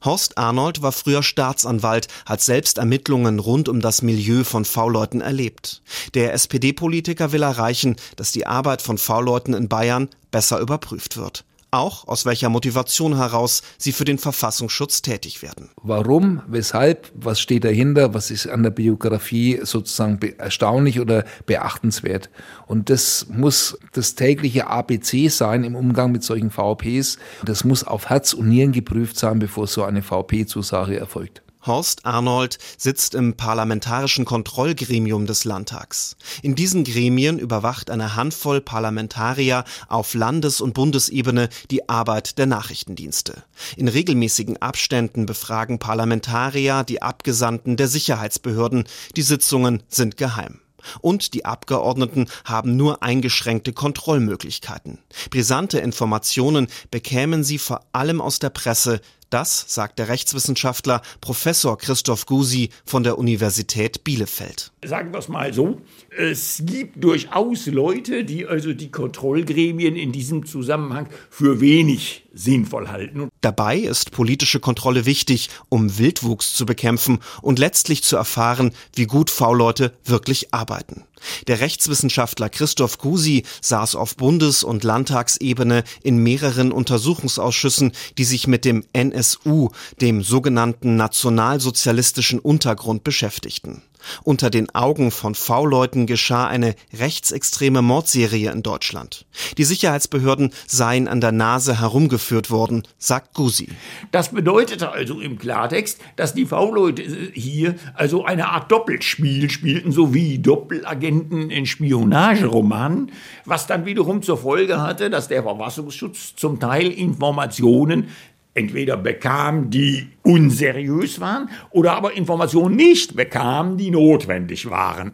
Horst 0.06 0.38
Arnold 0.38 0.82
war 0.82 0.92
früher 0.92 1.24
Staatsanwalt, 1.24 2.08
hat 2.26 2.42
selbst 2.42 2.78
Ermittlungen 2.78 3.40
rund 3.40 3.68
um 3.68 3.82
das 3.82 4.02
Milieu 4.02 4.44
von 4.44 4.64
V-Leuten 4.64 5.20
erlebt. 5.20 5.82
Der 6.14 6.34
SPD-Politiker 6.34 7.32
will 7.32 7.44
erreichen, 7.44 7.96
dass 8.16 8.32
die 8.32 8.46
Arbeit 8.46 8.82
von 8.82 8.98
V-Leuten 8.98 9.54
in 9.54 9.68
Bayern 9.68 10.10
besser 10.32 10.60
überprüft 10.60 11.18
wird 11.18 11.44
auch 11.72 12.08
aus 12.08 12.26
welcher 12.26 12.50
Motivation 12.50 13.18
heraus 13.18 13.62
sie 13.78 13.92
für 13.92 14.06
den 14.06 14.18
Verfassungsschutz 14.18 15.02
tätig 15.02 15.42
werden. 15.42 15.70
Warum, 15.82 16.42
weshalb, 16.48 17.12
was 17.16 17.40
steht 17.40 17.64
dahinter, 17.64 18.14
was 18.14 18.32
ist 18.32 18.48
an 18.48 18.64
der 18.64 18.72
Biografie 18.72 19.60
sozusagen 19.64 20.20
erstaunlich 20.38 21.00
oder 21.00 21.26
beachtenswert. 21.46 22.30
Und 22.68 22.90
das 22.90 23.28
muss 23.30 23.78
das 23.94 24.16
tägliche 24.16 24.68
ABC 24.68 25.28
sein 25.28 25.64
im 25.64 25.76
Umgang 25.76 26.12
mit 26.12 26.24
solchen 26.24 26.52
VPs. 26.52 27.18
Das 27.44 27.64
muss 27.64 27.84
auf 27.84 28.10
Herz 28.10 28.34
und 28.34 28.48
Nieren 28.50 28.72
geprüft 28.72 29.18
sein, 29.18 29.40
bevor 29.40 29.68
so 29.68 29.84
eine 29.84 30.02
VP-Zusage 30.02 30.98
erfolgt. 30.98 31.45
Horst 31.66 32.06
Arnold 32.06 32.58
sitzt 32.78 33.16
im 33.16 33.36
parlamentarischen 33.36 34.26
Kontrollgremium 34.26 35.26
des 35.26 35.46
Landtags. 35.46 36.16
In 36.42 36.56
diesen 36.56 36.84
Gremien 36.84 37.40
überwacht 37.40 37.90
eine 37.90 38.16
Handvoll 38.16 38.62
Parlamentarier 38.62 39.64
auf 39.88 40.14
Landes- 40.14 40.62
und 40.62 40.74
Bundesebene 40.74 41.50
die 41.72 41.90
Arbeit 41.90 42.38
der 42.38 42.46
Nachrichtendienste. 42.46 43.44
In 43.78 43.88
regelmäßigen 43.88 44.62
Abständen 44.62 45.26
befragen 45.26 45.80
Parlamentarier 45.80 46.84
die 46.84 47.02
Abgesandten 47.02 47.78
der 47.78 47.88
Sicherheitsbehörden. 47.88 48.86
Die 49.16 49.22
Sitzungen 49.22 49.84
sind 49.88 50.18
geheim. 50.18 50.60
Und 51.02 51.34
die 51.34 51.46
Abgeordneten 51.46 52.28
haben 52.44 52.76
nur 52.76 53.02
eingeschränkte 53.02 53.74
Kontrollmöglichkeiten. 53.74 55.00
Brisante 55.32 55.80
Informationen 55.80 56.68
bekämen 56.92 57.44
sie 57.44 57.58
vor 57.58 57.82
allem 57.92 58.22
aus 58.22 58.38
der 58.38 58.52
Presse, 58.52 59.02
das 59.36 59.66
sagt 59.68 60.00
der 60.00 60.08
Rechtswissenschaftler 60.08 61.02
Professor 61.20 61.78
Christoph 61.78 62.26
Gusi 62.26 62.70
von 62.86 63.04
der 63.04 63.18
Universität 63.18 64.06
Bielefeld. 64.06 64.72
Sagen 64.86 65.12
wir 65.12 65.20
es 65.20 65.28
mal 65.28 65.54
so, 65.54 65.82
es 66.18 66.64
gibt 66.66 67.04
durchaus 67.04 67.66
Leute, 67.66 68.24
die 68.24 68.46
also 68.46 68.72
die 68.72 68.92
Kontrollgremien 68.92 69.98
in 69.98 70.14
diesem 70.14 70.46
Zusammenhang 70.46 71.10
für 71.30 71.60
wenig 71.60 72.24
sinnvoll 72.34 72.88
halten. 72.88 73.28
Dabei 73.42 73.78
ist 73.78 74.12
politische 74.12 74.62
Kontrolle 74.62 75.06
wichtig, 75.06 75.50
um 75.68 75.98
Wildwuchs 75.98 76.54
zu 76.54 76.66
bekämpfen 76.66 77.20
und 77.42 77.60
letztlich 77.60 78.04
zu 78.04 78.16
erfahren, 78.16 78.72
wie 78.94 79.06
gut 79.06 79.30
V-Leute 79.30 79.92
wirklich 80.06 80.54
arbeiten. 80.54 81.04
Der 81.48 81.60
Rechtswissenschaftler 81.60 82.50
Christoph 82.50 82.98
Gusi 82.98 83.44
saß 83.62 83.96
auf 83.96 84.16
Bundes- 84.16 84.64
und 84.64 84.84
Landtagsebene 84.84 85.84
in 86.04 86.18
mehreren 86.18 86.72
Untersuchungsausschüssen, 86.72 87.92
die 88.18 88.26
sich 88.26 88.48
mit 88.48 88.66
dem 88.66 88.84
NSU, 88.94 89.70
dem 90.02 90.24
sogenannten 90.24 90.96
nationalsozialistischen 90.96 92.40
Untergrund 92.40 93.04
beschäftigten. 93.04 93.82
Unter 94.24 94.50
den 94.50 94.74
Augen 94.74 95.12
von 95.12 95.36
V-Leuten 95.36 96.06
geschah 96.06 96.48
eine 96.48 96.76
rechtsextreme 96.98 97.82
Mordserie 97.82 98.52
in 98.52 98.64
Deutschland. 98.64 99.26
Die 99.58 99.64
Sicherheitsbehörden 99.64 100.52
seien 100.68 101.08
an 101.08 101.22
der 101.22 101.32
Nase 101.32 101.80
herumgeführt 101.80 102.52
worden, 102.52 102.84
sagt 102.98 103.34
Gusi. 103.34 103.70
Das 104.12 104.30
bedeutete 104.30 104.92
also 104.92 105.20
im 105.20 105.38
Klartext, 105.38 106.00
dass 106.16 106.34
die 106.34 106.46
V-Leute 106.46 107.04
hier 107.34 107.76
also 107.94 108.26
eine 108.26 108.50
Art 108.50 108.72
Doppelspiel 108.72 109.50
spielten, 109.50 109.92
so 109.92 110.14
wie 110.14 110.40
Doppelagenten 110.40 111.50
in 111.50 111.66
Spionageromanen, 111.66 113.12
was 113.46 113.68
dann 113.68 113.86
wiederum 113.86 114.22
zur 114.22 114.38
Folge 114.38 114.82
hatte, 114.82 115.10
dass 115.10 115.28
der 115.28 115.44
Verfassungsschutz 115.44 116.36
zum 116.36 116.60
Teil 116.60 116.92
Informationen 116.92 118.10
entweder 118.56 118.98
bekam, 118.98 119.70
die 119.70 120.08
unseriös 120.24 121.20
waren, 121.20 121.50
oder 121.70 121.94
aber 121.94 122.14
Informationen 122.14 122.76
nicht 122.76 123.16
bekam, 123.16 123.78
die 123.78 123.92
notwendig 123.92 124.70
waren. 124.70 125.14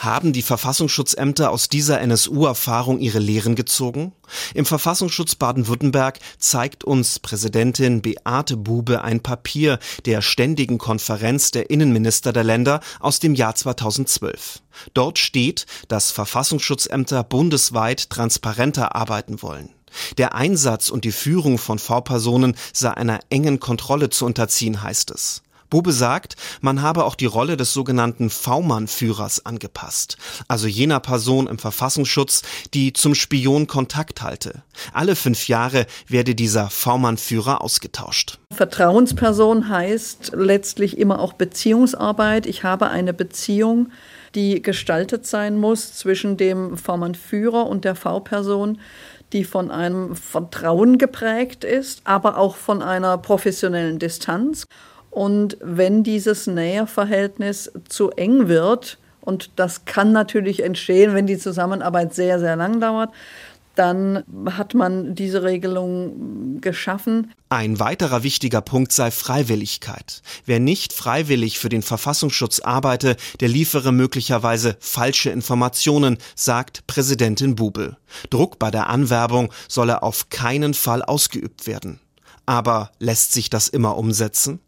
Haben 0.00 0.32
die 0.32 0.42
Verfassungsschutzämter 0.42 1.52
aus 1.52 1.68
dieser 1.68 2.00
NSU-Erfahrung 2.00 2.98
ihre 2.98 3.20
Lehren 3.20 3.54
gezogen? 3.54 4.12
Im 4.52 4.66
Verfassungsschutz 4.66 5.36
Baden-Württemberg 5.36 6.18
zeigt 6.38 6.82
uns 6.82 7.20
Präsidentin 7.20 8.02
Beate 8.02 8.56
Bube 8.56 9.02
ein 9.02 9.20
Papier 9.20 9.78
der 10.04 10.20
Ständigen 10.20 10.78
Konferenz 10.78 11.52
der 11.52 11.70
Innenminister 11.70 12.32
der 12.32 12.42
Länder 12.42 12.80
aus 12.98 13.20
dem 13.20 13.34
Jahr 13.34 13.54
2012. 13.54 14.62
Dort 14.92 15.20
steht, 15.20 15.66
dass 15.86 16.10
Verfassungsschutzämter 16.10 17.22
bundesweit 17.22 18.10
transparenter 18.10 18.96
arbeiten 18.96 19.40
wollen. 19.40 19.68
Der 20.18 20.34
Einsatz 20.34 20.90
und 20.90 21.04
die 21.04 21.12
Führung 21.12 21.58
von 21.58 21.78
V-Personen 21.78 22.56
sei 22.72 22.90
einer 22.90 23.20
engen 23.30 23.60
Kontrolle 23.60 24.10
zu 24.10 24.26
unterziehen, 24.26 24.82
heißt 24.82 25.10
es. 25.10 25.42
Bube 25.72 25.92
sagt, 25.92 26.36
man 26.60 26.82
habe 26.82 27.06
auch 27.06 27.14
die 27.14 27.24
Rolle 27.24 27.56
des 27.56 27.72
sogenannten 27.72 28.28
V-Mann-Führers 28.28 29.46
angepasst, 29.46 30.18
also 30.46 30.66
jener 30.66 31.00
Person 31.00 31.46
im 31.46 31.58
Verfassungsschutz, 31.58 32.42
die 32.74 32.92
zum 32.92 33.14
Spion 33.14 33.66
Kontakt 33.66 34.20
halte. 34.20 34.64
Alle 34.92 35.16
fünf 35.16 35.48
Jahre 35.48 35.86
werde 36.08 36.34
dieser 36.34 36.68
V-Mann-Führer 36.68 37.62
ausgetauscht. 37.62 38.38
Vertrauensperson 38.52 39.70
heißt 39.70 40.32
letztlich 40.34 40.98
immer 40.98 41.20
auch 41.20 41.32
Beziehungsarbeit. 41.32 42.44
Ich 42.44 42.64
habe 42.64 42.90
eine 42.90 43.14
Beziehung, 43.14 43.92
die 44.34 44.60
gestaltet 44.60 45.26
sein 45.26 45.58
muss 45.58 45.94
zwischen 45.94 46.36
dem 46.36 46.76
V-Mann-Führer 46.76 47.66
und 47.66 47.86
der 47.86 47.94
V-Person 47.94 48.78
die 49.32 49.44
von 49.44 49.70
einem 49.70 50.14
Vertrauen 50.14 50.98
geprägt 50.98 51.64
ist, 51.64 52.02
aber 52.04 52.38
auch 52.38 52.56
von 52.56 52.82
einer 52.82 53.18
professionellen 53.18 53.98
Distanz. 53.98 54.66
Und 55.10 55.56
wenn 55.60 56.02
dieses 56.02 56.46
Näherverhältnis 56.46 57.72
zu 57.88 58.10
eng 58.10 58.48
wird, 58.48 58.98
und 59.20 59.50
das 59.56 59.84
kann 59.84 60.12
natürlich 60.12 60.64
entstehen, 60.64 61.14
wenn 61.14 61.26
die 61.26 61.38
Zusammenarbeit 61.38 62.14
sehr, 62.14 62.40
sehr 62.40 62.56
lang 62.56 62.80
dauert, 62.80 63.10
dann 63.74 64.24
hat 64.50 64.74
man 64.74 65.14
diese 65.14 65.42
Regelung 65.42 66.60
geschaffen. 66.60 67.32
Ein 67.48 67.78
weiterer 67.78 68.22
wichtiger 68.22 68.60
Punkt 68.60 68.92
sei 68.92 69.10
Freiwilligkeit. 69.10 70.22
Wer 70.46 70.60
nicht 70.60 70.92
freiwillig 70.92 71.58
für 71.58 71.68
den 71.68 71.82
Verfassungsschutz 71.82 72.60
arbeite, 72.60 73.16
der 73.40 73.48
liefere 73.48 73.92
möglicherweise 73.92 74.76
falsche 74.80 75.30
Informationen, 75.30 76.18
sagt 76.34 76.86
Präsidentin 76.86 77.56
Bubel. 77.56 77.96
Druck 78.30 78.58
bei 78.58 78.70
der 78.70 78.88
Anwerbung 78.88 79.52
solle 79.68 80.02
auf 80.02 80.28
keinen 80.28 80.74
Fall 80.74 81.02
ausgeübt 81.02 81.66
werden. 81.66 82.00
Aber 82.46 82.90
lässt 82.98 83.32
sich 83.32 83.50
das 83.50 83.68
immer 83.68 83.96
umsetzen? 83.96 84.60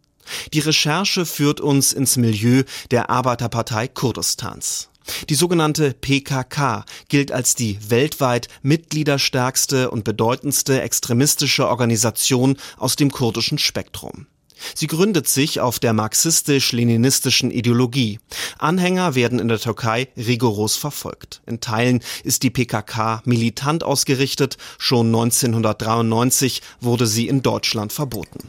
Die 0.53 0.61
Recherche 0.61 1.27
führt 1.27 1.61
uns 1.61 1.93
ins 1.93 2.17
Milieu 2.17 2.63
der 2.91 3.11
Arbeiterpartei 3.11 3.89
Kurdistans. 3.89 4.89
Die 5.29 5.35
sogenannte 5.35 5.93
PKK 5.93 6.85
gilt 7.09 7.33
als 7.33 7.55
die 7.55 7.79
weltweit 7.89 8.49
mitgliederstärkste 8.63 9.91
und 9.91 10.05
bedeutendste 10.05 10.81
extremistische 10.83 11.69
Organisation 11.69 12.57
aus 12.79 12.97
dem 12.97 13.11
kurdischen 13.11 13.59
Spektrum. 13.59 14.27
Sie 14.75 14.87
gründet 14.87 15.29
sich 15.29 15.61
auf 15.61 15.79
der 15.79 15.93
marxistisch-leninistischen 15.93 17.51
Ideologie. 17.51 18.21
Anhänger 18.59 19.15
werden 19.15 19.39
in 19.39 19.49
der 19.49 19.59
Türkei 19.59 20.09
rigoros 20.17 20.77
verfolgt. 20.77 21.43
In 21.47 21.61
Teilen 21.61 22.01
ist 22.23 22.43
die 22.43 22.51
PKK 22.51 23.23
militant 23.25 23.85
ausgerichtet. 23.85 24.57
Schon 24.79 25.09
1993 25.09 26.63
wurde 26.81 27.07
sie 27.07 27.29
in 27.29 27.43
Deutschland 27.43 27.93
verboten. 27.93 28.49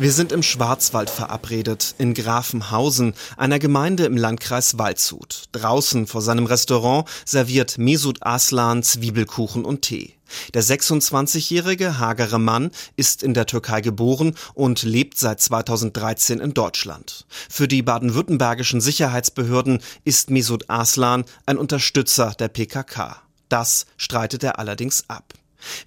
Wir 0.00 0.12
sind 0.12 0.32
im 0.32 0.42
Schwarzwald 0.42 1.10
verabredet, 1.10 1.94
in 1.98 2.14
Grafenhausen, 2.14 3.12
einer 3.36 3.58
Gemeinde 3.58 4.06
im 4.06 4.16
Landkreis 4.16 4.78
Waldshut. 4.78 5.50
Draußen 5.52 6.06
vor 6.06 6.22
seinem 6.22 6.46
Restaurant 6.46 7.06
serviert 7.26 7.76
Mesut 7.76 8.16
Aslan 8.22 8.82
Zwiebelkuchen 8.82 9.62
und 9.62 9.82
Tee. 9.82 10.14
Der 10.54 10.64
26-jährige 10.64 11.98
hagere 11.98 12.38
Mann 12.38 12.70
ist 12.96 13.22
in 13.22 13.34
der 13.34 13.44
Türkei 13.44 13.82
geboren 13.82 14.36
und 14.54 14.84
lebt 14.84 15.18
seit 15.18 15.42
2013 15.42 16.40
in 16.40 16.54
Deutschland. 16.54 17.26
Für 17.50 17.68
die 17.68 17.82
baden-württembergischen 17.82 18.80
Sicherheitsbehörden 18.80 19.82
ist 20.04 20.30
Mesut 20.30 20.70
Aslan 20.70 21.26
ein 21.44 21.58
Unterstützer 21.58 22.32
der 22.38 22.48
PKK. 22.48 23.20
Das 23.50 23.84
streitet 23.98 24.44
er 24.44 24.58
allerdings 24.58 25.04
ab. 25.08 25.34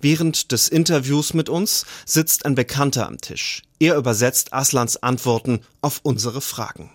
Während 0.01 0.51
des 0.51 0.67
Interviews 0.67 1.33
mit 1.33 1.49
uns 1.49 1.85
sitzt 2.05 2.45
ein 2.45 2.55
Bekannter 2.55 3.07
am 3.07 3.19
Tisch. 3.19 3.61
Er 3.79 3.97
übersetzt 3.97 4.53
Aslans 4.53 5.01
Antworten 5.03 5.59
auf 5.81 5.99
unsere 6.03 6.41
Fragen. 6.41 6.89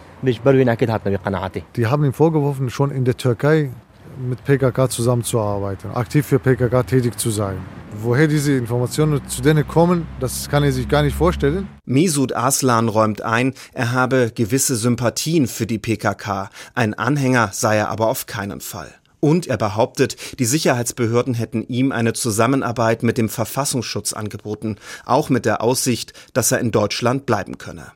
Die 1.77 1.87
haben 1.87 2.05
ihm 2.05 2.13
vorgeworfen, 2.13 2.71
schon 2.71 2.91
in 2.91 3.05
der 3.05 3.17
Türkei 3.17 3.71
mit 4.19 4.45
PKK 4.45 4.89
zusammenzuarbeiten, 4.89 5.91
aktiv 5.93 6.27
für 6.27 6.39
PKK 6.39 6.83
tätig 6.83 7.19
zu 7.19 7.31
sein. 7.31 7.59
Woher 8.01 8.27
diese 8.27 8.53
Informationen 8.53 9.27
zu 9.29 9.43
denen 9.43 9.67
kommen, 9.67 10.07
das 10.21 10.49
kann 10.49 10.63
er 10.63 10.73
sich 10.73 10.89
gar 10.89 11.03
nicht 11.03 11.17
vorstellen. 11.17 11.69
Mesut 11.85 12.35
Aslan 12.35 12.89
räumt 12.89 13.23
ein, 13.23 13.55
er 13.73 13.93
habe 13.93 14.31
gewisse 14.35 14.77
Sympathien 14.77 15.47
für 15.47 15.67
die 15.67 15.79
PKK, 15.79 16.51
ein 16.75 16.95
Anhänger 16.95 17.51
sei 17.53 17.77
er 17.77 17.89
aber 17.89 18.09
auf 18.09 18.27
keinen 18.27 18.61
Fall. 18.61 18.93
Und 19.21 19.47
er 19.47 19.57
behauptet, 19.57 20.39
die 20.39 20.45
Sicherheitsbehörden 20.45 21.35
hätten 21.35 21.65
ihm 21.67 21.93
eine 21.93 22.13
Zusammenarbeit 22.13 23.03
mit 23.03 23.19
dem 23.19 23.29
Verfassungsschutz 23.29 24.13
angeboten, 24.13 24.77
auch 25.05 25.29
mit 25.29 25.45
der 25.45 25.63
Aussicht, 25.63 26.13
dass 26.35 26.53
er 26.53 26.61
in 26.61 26.71
Deutschland 26.71 27.27
bleiben 27.27 27.59
könne. 27.59 27.87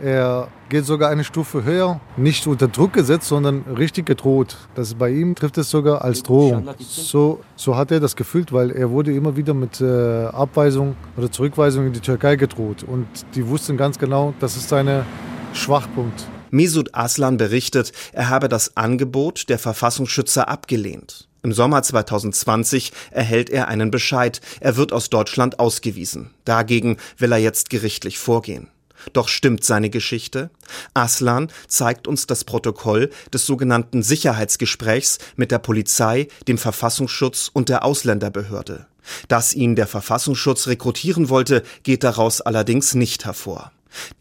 Er 0.00 0.48
geht 0.68 0.84
sogar 0.84 1.10
eine 1.10 1.24
Stufe 1.24 1.62
höher, 1.64 2.00
nicht 2.16 2.46
unter 2.46 2.68
Druck 2.68 2.92
gesetzt, 2.92 3.28
sondern 3.28 3.62
richtig 3.76 4.06
gedroht. 4.06 4.56
Das 4.74 4.94
bei 4.94 5.10
ihm 5.10 5.34
trifft 5.34 5.56
es 5.58 5.70
sogar 5.70 6.02
als 6.02 6.24
Drohung. 6.24 6.68
So, 6.78 7.40
so 7.54 7.76
hat 7.76 7.92
er 7.92 8.00
das 8.00 8.16
gefühlt, 8.16 8.52
weil 8.52 8.72
er 8.72 8.90
wurde 8.90 9.14
immer 9.14 9.36
wieder 9.36 9.54
mit 9.54 9.80
äh, 9.80 10.26
Abweisung 10.26 10.96
oder 11.16 11.30
Zurückweisung 11.30 11.86
in 11.86 11.92
die 11.92 12.00
Türkei 12.00 12.36
gedroht. 12.36 12.82
Und 12.82 13.06
die 13.34 13.46
wussten 13.46 13.76
ganz 13.76 13.98
genau, 13.98 14.34
das 14.40 14.56
ist 14.56 14.68
sein 14.68 15.04
Schwachpunkt. 15.52 16.26
Mesut 16.50 16.94
Aslan 16.94 17.36
berichtet, 17.36 17.92
er 18.12 18.28
habe 18.28 18.48
das 18.48 18.76
Angebot 18.76 19.48
der 19.48 19.58
Verfassungsschützer 19.58 20.48
abgelehnt. 20.48 21.28
Im 21.42 21.52
Sommer 21.52 21.82
2020 21.82 22.92
erhält 23.10 23.48
er 23.48 23.68
einen 23.68 23.90
Bescheid, 23.90 24.40
er 24.60 24.76
wird 24.76 24.92
aus 24.92 25.08
Deutschland 25.08 25.60
ausgewiesen. 25.60 26.30
Dagegen 26.44 26.96
will 27.16 27.32
er 27.32 27.38
jetzt 27.38 27.70
gerichtlich 27.70 28.18
vorgehen. 28.18 28.68
Doch 29.12 29.28
stimmt 29.28 29.64
seine 29.64 29.90
Geschichte? 29.90 30.50
Aslan 30.94 31.48
zeigt 31.68 32.08
uns 32.08 32.26
das 32.26 32.44
Protokoll 32.44 33.10
des 33.32 33.46
sogenannten 33.46 34.02
Sicherheitsgesprächs 34.02 35.18
mit 35.36 35.50
der 35.50 35.58
Polizei, 35.58 36.28
dem 36.48 36.58
Verfassungsschutz 36.58 37.50
und 37.52 37.68
der 37.68 37.84
Ausländerbehörde. 37.84 38.86
Dass 39.28 39.54
ihn 39.54 39.76
der 39.76 39.86
Verfassungsschutz 39.86 40.66
rekrutieren 40.66 41.28
wollte, 41.28 41.62
geht 41.82 42.04
daraus 42.04 42.40
allerdings 42.40 42.94
nicht 42.94 43.24
hervor. 43.24 43.72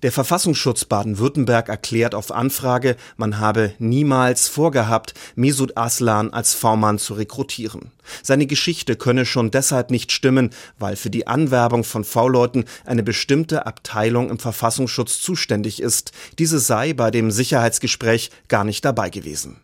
Der 0.04 0.12
Verfassungsschutz 0.12 0.86
Baden-Württemberg 0.86 1.70
erklärt 1.70 2.16
auf 2.16 2.32
Anfrage, 2.32 2.96
man 3.18 3.40
habe 3.40 3.74
niemals 3.80 4.48
vorgehabt, 4.48 5.14
Mesut 5.36 5.78
Aslan 5.78 6.32
als 6.34 6.54
V-Mann 6.54 7.00
zu 7.00 7.16
rekrutieren. 7.16 7.92
Seine 8.24 8.48
Geschichte 8.48 8.96
könne 8.96 9.26
schon 9.26 9.52
deshalb 9.52 9.92
nicht 9.92 10.12
stimmen, 10.12 10.52
weil 10.80 10.96
für 10.96 11.10
die 11.10 11.28
Anwerbung 11.28 11.84
von 11.84 12.04
V-Leuten 12.04 12.66
eine 12.86 13.04
bestimmte 13.04 13.66
Abteilung 13.66 14.30
im 14.30 14.40
Verfassungsschutz 14.40 15.20
zuständig 15.20 15.82
ist. 15.82 16.12
Diese 16.40 16.60
sei 16.60 16.94
bei 16.94 17.12
dem 17.12 17.32
Sicherheitsgespräch 17.32 18.32
gar 18.48 18.64
nicht 18.64 18.86
dabei 18.86 19.10
gewesen. 19.10 19.60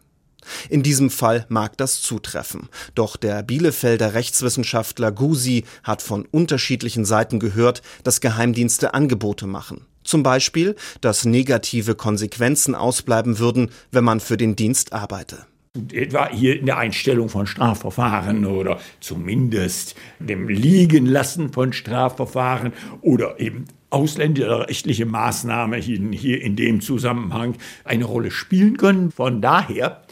In 0.70 0.84
diesem 0.84 1.10
Fall 1.10 1.46
mag 1.50 1.78
das 1.78 2.02
zutreffen. 2.02 2.70
Doch 2.96 3.16
der 3.16 3.44
Bielefelder 3.44 4.14
Rechtswissenschaftler 4.14 5.12
Gusi 5.12 5.64
hat 5.84 6.02
von 6.02 6.26
unterschiedlichen 6.26 7.06
Seiten 7.06 7.40
gehört, 7.40 7.82
dass 8.04 8.22
Geheimdienste 8.22 8.94
Angebote 8.94 9.48
machen. 9.48 9.86
Zum 10.04 10.24
Beispiel, 10.24 10.76
dass 11.02 11.26
negative 11.26 11.96
Konsequenzen 11.96 12.76
ausbleiben 12.76 13.40
würden, 13.40 13.70
wenn 13.92 14.04
man 14.04 14.20
für 14.20 14.38
den 14.38 14.56
Dienst 14.56 14.94
arbeite 14.94 15.46
etwa 15.92 16.30
hier 16.30 16.60
in 16.60 16.68
der 16.68 16.78
Einstellung 16.78 17.30
von 17.30 17.48
Strafverfahren 17.48 18.46
oder 18.46 18.80
zumindest 19.00 19.96
dem 20.20 20.48
Liegenlassen 20.48 21.52
von 21.52 21.74
Strafverfahren 21.74 22.74
oder 23.02 23.40
eben 23.40 23.66
ausländerrechtliche 23.90 25.06
Maßnahmen 25.06 25.82
hier 25.82 26.42
in 26.42 26.56
dem 26.56 26.82
Zusammenhang 26.82 27.56
eine 27.86 28.06
Rolle 28.06 28.30
spielen 28.30 28.78
können. 28.78 29.12
Von 29.12 29.42
daher 29.42 30.04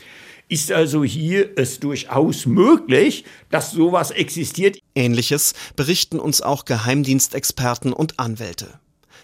ist 0.48 0.72
also 0.72 1.04
hier 1.04 1.52
es 1.56 1.80
durchaus 1.80 2.46
möglich, 2.46 3.24
dass 3.50 3.72
sowas 3.72 4.12
existiert. 4.12 4.78
Ähnliches 4.96 5.54
berichten 5.76 6.20
uns 6.20 6.42
auch 6.42 6.66
Geheimdienstexperten 6.66 7.94
und 7.94 8.20
Anwälte. 8.20 8.80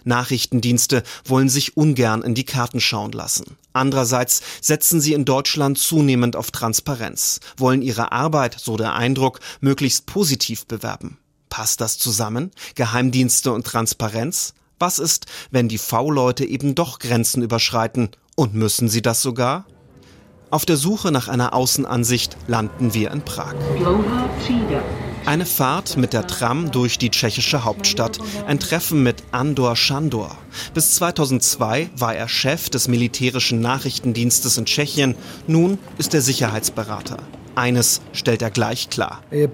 Nachrichtendienste 0.07 1.03
wollen 1.25 1.49
sich 1.49 1.77
ungern 1.77 2.23
in 2.23 2.33
die 2.33 2.45
Karten 2.45 2.79
schauen 2.79 3.11
lassen. 3.11 3.57
Andererseits 3.73 4.41
setzen 4.61 5.01
sie 5.01 5.13
in 5.13 5.25
Deutschland 5.25 5.77
zunehmend 5.77 6.35
auf 6.35 6.51
Transparenz, 6.51 7.39
wollen 7.57 7.81
ihre 7.81 8.11
Arbeit, 8.11 8.57
so 8.59 8.77
der 8.77 8.93
Eindruck, 8.93 9.39
möglichst 9.61 10.07
positiv 10.07 10.65
bewerben. 10.65 11.17
Passt 11.49 11.81
das 11.81 11.97
zusammen? 11.97 12.51
Geheimdienste 12.75 13.51
und 13.51 13.65
Transparenz? 13.65 14.53
Was 14.79 14.99
ist, 14.99 15.25
wenn 15.51 15.67
die 15.67 15.77
V-Leute 15.77 16.45
eben 16.45 16.75
doch 16.75 16.99
Grenzen 16.99 17.41
überschreiten? 17.41 18.09
Und 18.35 18.53
müssen 18.53 18.89
sie 18.89 19.01
das 19.01 19.21
sogar? 19.21 19.65
Auf 20.49 20.65
der 20.65 20.77
Suche 20.77 21.11
nach 21.11 21.27
einer 21.27 21.53
Außenansicht 21.53 22.37
landen 22.47 22.93
wir 22.93 23.11
in 23.11 23.21
Prag. 23.25 23.55
Eine 25.27 25.45
Fahrt 25.45 25.97
mit 25.97 26.13
der 26.13 26.25
Tram 26.25 26.71
durch 26.71 26.99
die 26.99 27.09
tschechische 27.09 27.65
Hauptstadt, 27.65 28.17
ein 28.47 28.61
Treffen 28.61 29.03
mit 29.03 29.23
Andor 29.31 29.75
Schandor. 29.75 30.37
Bis 30.73 30.93
2002 30.93 31.89
war 31.97 32.15
er 32.15 32.29
Chef 32.29 32.69
des 32.69 32.87
militärischen 32.87 33.59
Nachrichtendienstes 33.59 34.57
in 34.57 34.63
Tschechien, 34.63 35.15
nun 35.45 35.79
ist 35.97 36.13
er 36.13 36.21
Sicherheitsberater. 36.21 37.17
Eines 37.57 38.01
stellt 38.13 38.43
er 38.43 38.51
gleich 38.51 38.89
klar. 38.89 39.23
Es 39.31 39.47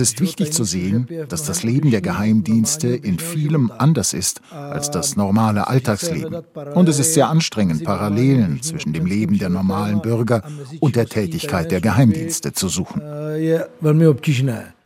ist 0.00 0.20
wichtig 0.20 0.52
zu 0.52 0.64
sehen, 0.64 1.08
dass 1.30 1.44
das 1.44 1.62
Leben 1.62 1.90
der 1.90 2.02
Geheimdienste 2.02 2.88
in 2.88 3.18
vielem 3.18 3.72
anders 3.78 4.12
ist 4.12 4.42
als 4.50 4.90
das 4.90 5.16
normale 5.16 5.68
Alltagsleben. 5.68 6.42
Und 6.74 6.90
es 6.90 6.98
ist 6.98 7.14
sehr 7.14 7.30
anstrengend, 7.30 7.82
Parallelen 7.84 8.60
zwischen 8.60 8.92
dem 8.92 9.06
Leben 9.06 9.38
der 9.38 9.48
normalen 9.48 10.02
Bürger 10.02 10.42
und 10.80 10.96
der 10.96 11.06
Tätigkeit 11.06 11.70
der 11.70 11.80
Geheimdienste 11.80 12.52
zu 12.52 12.68
suchen. 12.68 13.00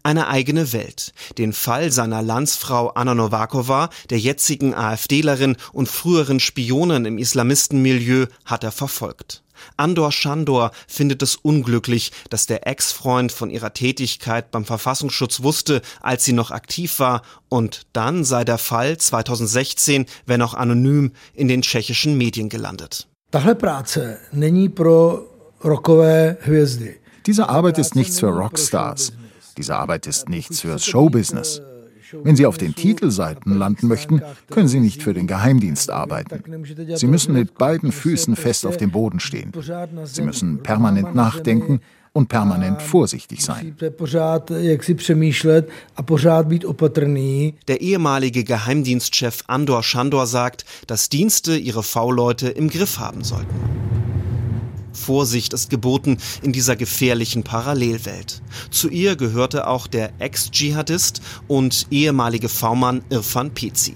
Eine 0.07 0.29
eigene 0.29 0.73
Welt. 0.73 1.13
Den 1.39 1.53
Fall 1.53 1.91
seiner 1.91 2.23
Landsfrau 2.23 2.91
Anna 2.91 3.15
Novakova, 3.15 3.89
der 4.11 4.19
jetzigen 4.19 4.75
AfDlerin 4.75 5.57
und 5.73 5.89
früheren 5.89 6.41
Spionin 6.41 7.05
im 7.05 7.19
Islamistenmilieu, 7.19 8.27
hat 8.45 8.63
er 8.63 8.73
verfolgt. 8.73 9.44
Andor 9.77 10.13
Schandor 10.13 10.71
findet 10.89 11.23
es 11.23 11.37
unglücklich, 11.37 12.13
dass 12.31 12.47
der 12.47 12.67
Ex-Freund 12.67 13.33
von 13.33 13.51
ihrer 13.51 13.73
Tätigkeit 13.75 14.51
beim 14.51 14.65
Verfassungsschutz 14.65 15.43
wusste, 15.43 15.83
als 16.01 16.25
sie 16.25 16.33
noch 16.33 16.51
aktiv 16.51 16.99
war, 16.99 17.23
und 17.49 17.83
dann 17.93 18.25
sei 18.25 18.45
der 18.45 18.59
Fall 18.59 18.97
2016, 18.97 20.07
wenn 20.27 20.43
auch 20.43 20.55
anonym, 20.55 21.13
in 21.35 21.49
den 21.49 21.63
tschechischen 21.63 22.19
Medien 22.19 22.49
gelandet. 22.49 23.07
Diese 27.27 27.49
Arbeit 27.49 27.79
ist 27.79 27.95
nichts 27.95 28.21
für 28.21 28.29
Rockstars. 28.29 29.13
Diese 29.57 29.77
Arbeit 29.77 30.07
ist 30.07 30.29
nichts 30.29 30.61
fürs 30.61 30.85
Showbusiness. 30.85 31.63
Wenn 32.13 32.37
Sie 32.37 32.47
auf 32.47 32.59
den 32.59 32.75
Titelseiten 32.75 33.57
landen 33.57 33.89
möchten, 33.89 34.23
können 34.51 34.69
Sie 34.69 34.81
nicht 34.81 35.03
für 35.03 35.15
den 35.15 35.27
Geheimdienst 35.27 35.91
arbeiten. 35.91 36.43
Sie 36.95 37.07
müssen 37.07 37.35
mit 37.35 37.57
beiden 37.57 37.93
Füßen 37.93 38.37
fest 38.37 38.67
auf 38.67 38.77
dem 38.77 38.91
Boden 38.91 39.21
stehen. 39.21 39.53
Sie 40.05 40.23
müssen 40.23 40.63
permanent 40.63 41.15
nachdenken 41.15 41.81
und 42.13 42.29
permanent 42.29 42.81
vorsichtig 42.81 43.45
sein. 43.45 43.77
Der 47.69 47.81
ehemalige 47.81 48.45
Geheimdienstchef 48.45 49.45
Andor 49.49 49.83
Schandor 49.83 50.27
sagt, 50.27 50.65
dass 50.87 51.09
Dienste 51.09 51.57
ihre 51.57 51.83
V-Leute 51.83 52.49
im 52.49 52.71
Griff 52.71 52.99
haben 52.99 53.25
sollten. 53.25 54.04
Vorsicht 54.95 55.53
ist 55.53 55.71
geboten 55.71 56.19
in 56.43 56.53
dieser 56.53 56.77
gefährlichen 56.77 57.43
Parallelwelt. 57.43 58.43
Zu 58.71 58.89
ihr 58.89 59.17
gehörte 59.17 59.67
auch 59.67 59.87
der 59.87 60.13
Ex-Dschihadist 60.21 61.21
und 61.49 61.87
ehemalige 61.91 62.49
V-Mann 62.49 63.05
Irfan 63.11 63.53
Pezi. 63.53 63.95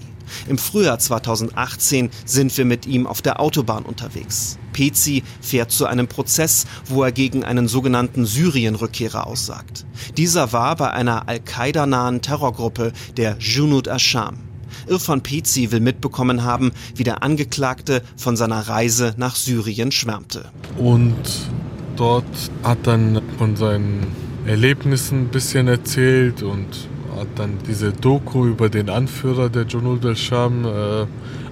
Im 0.48 0.58
Frühjahr 0.58 0.98
2018 0.98 2.10
sind 2.24 2.56
wir 2.56 2.64
mit 2.64 2.86
ihm 2.86 3.06
auf 3.06 3.22
der 3.22 3.40
Autobahn 3.40 3.84
unterwegs. 3.84 4.58
Pezi 4.72 5.22
fährt 5.40 5.70
zu 5.70 5.86
einem 5.86 6.06
Prozess, 6.06 6.66
wo 6.86 7.02
er 7.02 7.12
gegen 7.12 7.44
einen 7.44 7.68
sogenannten 7.68 8.26
Syrien-Rückkehrer 8.26 9.26
aussagt. 9.26 9.86
Dieser 10.16 10.52
war 10.52 10.76
bei 10.76 10.90
einer 10.90 11.28
Al-Qaida-nahen 11.28 12.20
Terrorgruppe 12.22 12.92
der 13.16 13.36
Junud 13.38 13.88
Asham. 13.88 14.47
Irfan 14.88 15.22
Pezi 15.22 15.70
will 15.70 15.80
mitbekommen 15.80 16.44
haben, 16.44 16.72
wie 16.94 17.04
der 17.04 17.22
Angeklagte 17.22 18.02
von 18.16 18.36
seiner 18.36 18.60
Reise 18.68 19.14
nach 19.16 19.36
Syrien 19.36 19.92
schwärmte. 19.92 20.46
Und 20.76 21.16
dort 21.96 22.24
hat 22.62 22.78
dann 22.86 23.20
von 23.38 23.56
seinen 23.56 24.06
Erlebnissen 24.46 25.22
ein 25.22 25.28
bisschen 25.28 25.68
erzählt 25.68 26.42
und 26.42 26.66
hat 27.18 27.28
dann 27.36 27.58
diese 27.66 27.92
Doku 27.92 28.46
über 28.46 28.68
den 28.68 28.88
Anführer 28.88 29.48
der 29.48 29.64
Junud 29.64 30.04
al-Sham 30.06 30.64
äh, 30.64 31.06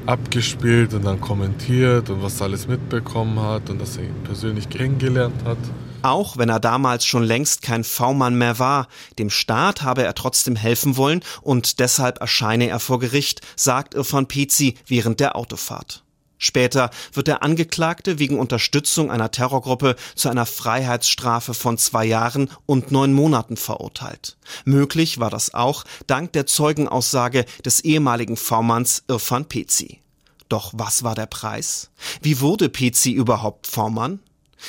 abgespielt 0.07 0.95
und 0.95 1.05
dann 1.05 1.21
kommentiert 1.21 2.11
und 2.11 2.23
was 2.23 2.41
er 2.41 2.47
alles 2.47 2.69
mitbekommen 2.69 3.41
hat 3.41 3.69
und 3.71 3.81
dass 3.81 3.97
er 3.97 4.05
ihn 4.05 4.23
persönlich 4.25 4.69
kennengelernt 4.69 5.45
hat. 5.45 5.59
Auch 6.07 6.37
wenn 6.37 6.49
er 6.49 6.61
damals 6.61 7.05
schon 7.05 7.25
längst 7.25 7.63
kein 7.63 7.83
V-Mann 7.83 8.39
mehr 8.39 8.61
war, 8.61 8.87
dem 9.19 9.29
Staat 9.29 9.83
habe 9.83 10.05
er 10.05 10.15
trotzdem 10.15 10.55
helfen 10.55 10.97
wollen 10.97 11.21
und 11.43 11.81
deshalb 11.81 12.21
erscheine 12.21 12.69
er 12.69 12.79
vor 12.79 13.01
Gericht, 13.01 13.41
sagt 13.57 13.95
Irfan 13.95 14.29
Pezi 14.29 14.77
während 14.87 15.19
der 15.19 15.35
Autofahrt. 15.35 16.05
Später 16.39 16.91
wird 17.13 17.27
der 17.27 17.43
Angeklagte 17.43 18.21
wegen 18.21 18.39
Unterstützung 18.39 19.11
einer 19.11 19.33
Terrorgruppe 19.33 19.97
zu 20.15 20.29
einer 20.29 20.47
Freiheitsstrafe 20.47 21.55
von 21.55 21.77
zwei 21.77 22.05
Jahren 22.05 22.51
und 22.67 22.93
neun 22.93 23.13
Monaten 23.13 23.57
verurteilt. 23.57 24.37
Möglich 24.65 25.19
war 25.19 25.31
das 25.31 25.55
auch 25.55 25.83
dank 26.07 26.33
der 26.35 26.47
Zeugenaussage 26.47 27.47
des 27.65 27.81
ehemaligen 27.81 28.37
V-Manns 28.37 29.03
Irfan 29.09 29.47
Pezi. 29.47 30.03
Doch 30.49 30.73
was 30.73 31.03
war 31.03 31.17
der 31.17 31.27
Preis? 31.27 31.91
Wie 32.23 32.39
wurde 32.39 32.69
Pezi 32.69 33.11
überhaupt 33.11 33.67
V-Mann? 33.67 34.21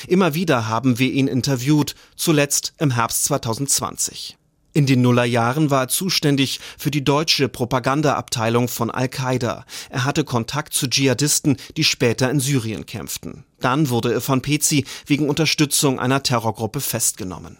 Immer 0.06 0.34
wieder 0.34 0.68
haben 0.68 0.98
wir 0.98 1.12
ihn 1.12 1.28
interviewt, 1.28 1.94
zuletzt 2.16 2.74
im 2.78 2.92
Herbst 2.92 3.24
2020. 3.24 4.38
In 4.74 4.86
den 4.86 5.02
Nullerjahren 5.02 5.70
war 5.70 5.84
er 5.84 5.88
zuständig 5.88 6.60
für 6.78 6.90
die 6.90 7.02
deutsche 7.02 7.48
Propagandaabteilung 7.48 8.68
von 8.68 8.90
Al-Qaida. 8.90 9.64
Er 9.90 10.04
hatte 10.04 10.24
Kontakt 10.24 10.72
zu 10.72 10.86
Dschihadisten, 10.86 11.56
die 11.76 11.84
später 11.84 12.30
in 12.30 12.38
Syrien 12.38 12.86
kämpften. 12.86 13.44
Dann 13.60 13.90
wurde 13.90 14.12
er 14.12 14.20
von 14.20 14.40
Pezi 14.40 14.84
wegen 15.06 15.28
Unterstützung 15.28 15.98
einer 15.98 16.22
Terrorgruppe 16.22 16.80
festgenommen. 16.80 17.56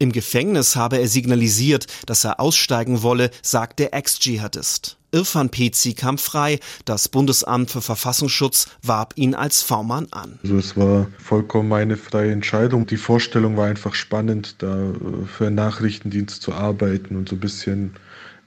Im 0.00 0.12
Gefängnis 0.12 0.76
habe 0.76 0.98
er 0.98 1.08
signalisiert, 1.08 1.86
dass 2.06 2.22
er 2.22 2.38
aussteigen 2.38 3.02
wolle, 3.02 3.30
sagt 3.42 3.80
der 3.80 3.94
Ex-Dschihadist. 3.94 4.96
Irfan 5.10 5.48
Pezi 5.48 5.94
kam 5.94 6.18
frei. 6.18 6.60
Das 6.84 7.08
Bundesamt 7.08 7.70
für 7.70 7.80
Verfassungsschutz 7.80 8.68
warb 8.82 9.14
ihn 9.16 9.34
als 9.34 9.62
V-Mann 9.62 10.06
an. 10.12 10.38
Also 10.42 10.58
es 10.58 10.76
war 10.76 11.08
vollkommen 11.18 11.68
meine 11.68 11.96
freie 11.96 12.30
Entscheidung. 12.30 12.86
Die 12.86 12.96
Vorstellung 12.96 13.56
war 13.56 13.66
einfach 13.66 13.94
spannend, 13.94 14.56
da 14.58 14.92
für 15.36 15.46
einen 15.46 15.56
Nachrichtendienst 15.56 16.42
zu 16.42 16.52
arbeiten 16.52 17.16
und 17.16 17.28
so 17.28 17.36
ein 17.36 17.40
bisschen 17.40 17.94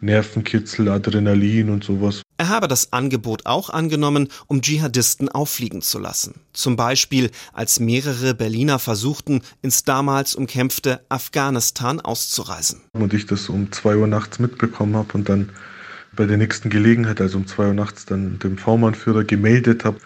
Nervenkitzel, 0.01 0.89
Adrenalin 0.89 1.69
und 1.69 1.83
sowas. 1.83 2.21
Er 2.37 2.49
habe 2.49 2.67
das 2.67 2.91
Angebot 2.91 3.45
auch 3.45 3.69
angenommen, 3.69 4.27
um 4.47 4.61
Dschihadisten 4.61 5.29
auffliegen 5.29 5.81
zu 5.81 5.99
lassen. 5.99 6.41
Zum 6.53 6.75
Beispiel, 6.75 7.29
als 7.53 7.79
mehrere 7.79 8.33
Berliner 8.33 8.79
versuchten, 8.79 9.41
ins 9.61 9.83
damals 9.83 10.35
umkämpfte 10.35 11.01
Afghanistan 11.09 11.99
auszureisen. 11.99 12.81
Und 12.93 13.13
ich 13.13 13.27
das 13.27 13.47
um 13.47 13.71
zwei 13.71 13.95
Uhr 13.95 14.07
nachts 14.07 14.39
mitbekommen 14.39 14.95
habe 14.95 15.13
und 15.13 15.29
dann 15.29 15.49
bei 16.13 16.25
der 16.25 16.37
nächsten 16.37 16.69
Gelegenheit, 16.69 17.21
also 17.21 17.37
um 17.37 17.47
zwei 17.47 17.67
Uhr 17.67 17.73
nachts, 17.73 18.05
dann 18.05 18.39
dem 18.39 18.57
V-Mann-Führer 18.57 19.23
gemeldet 19.23 19.85
habe, 19.85 19.99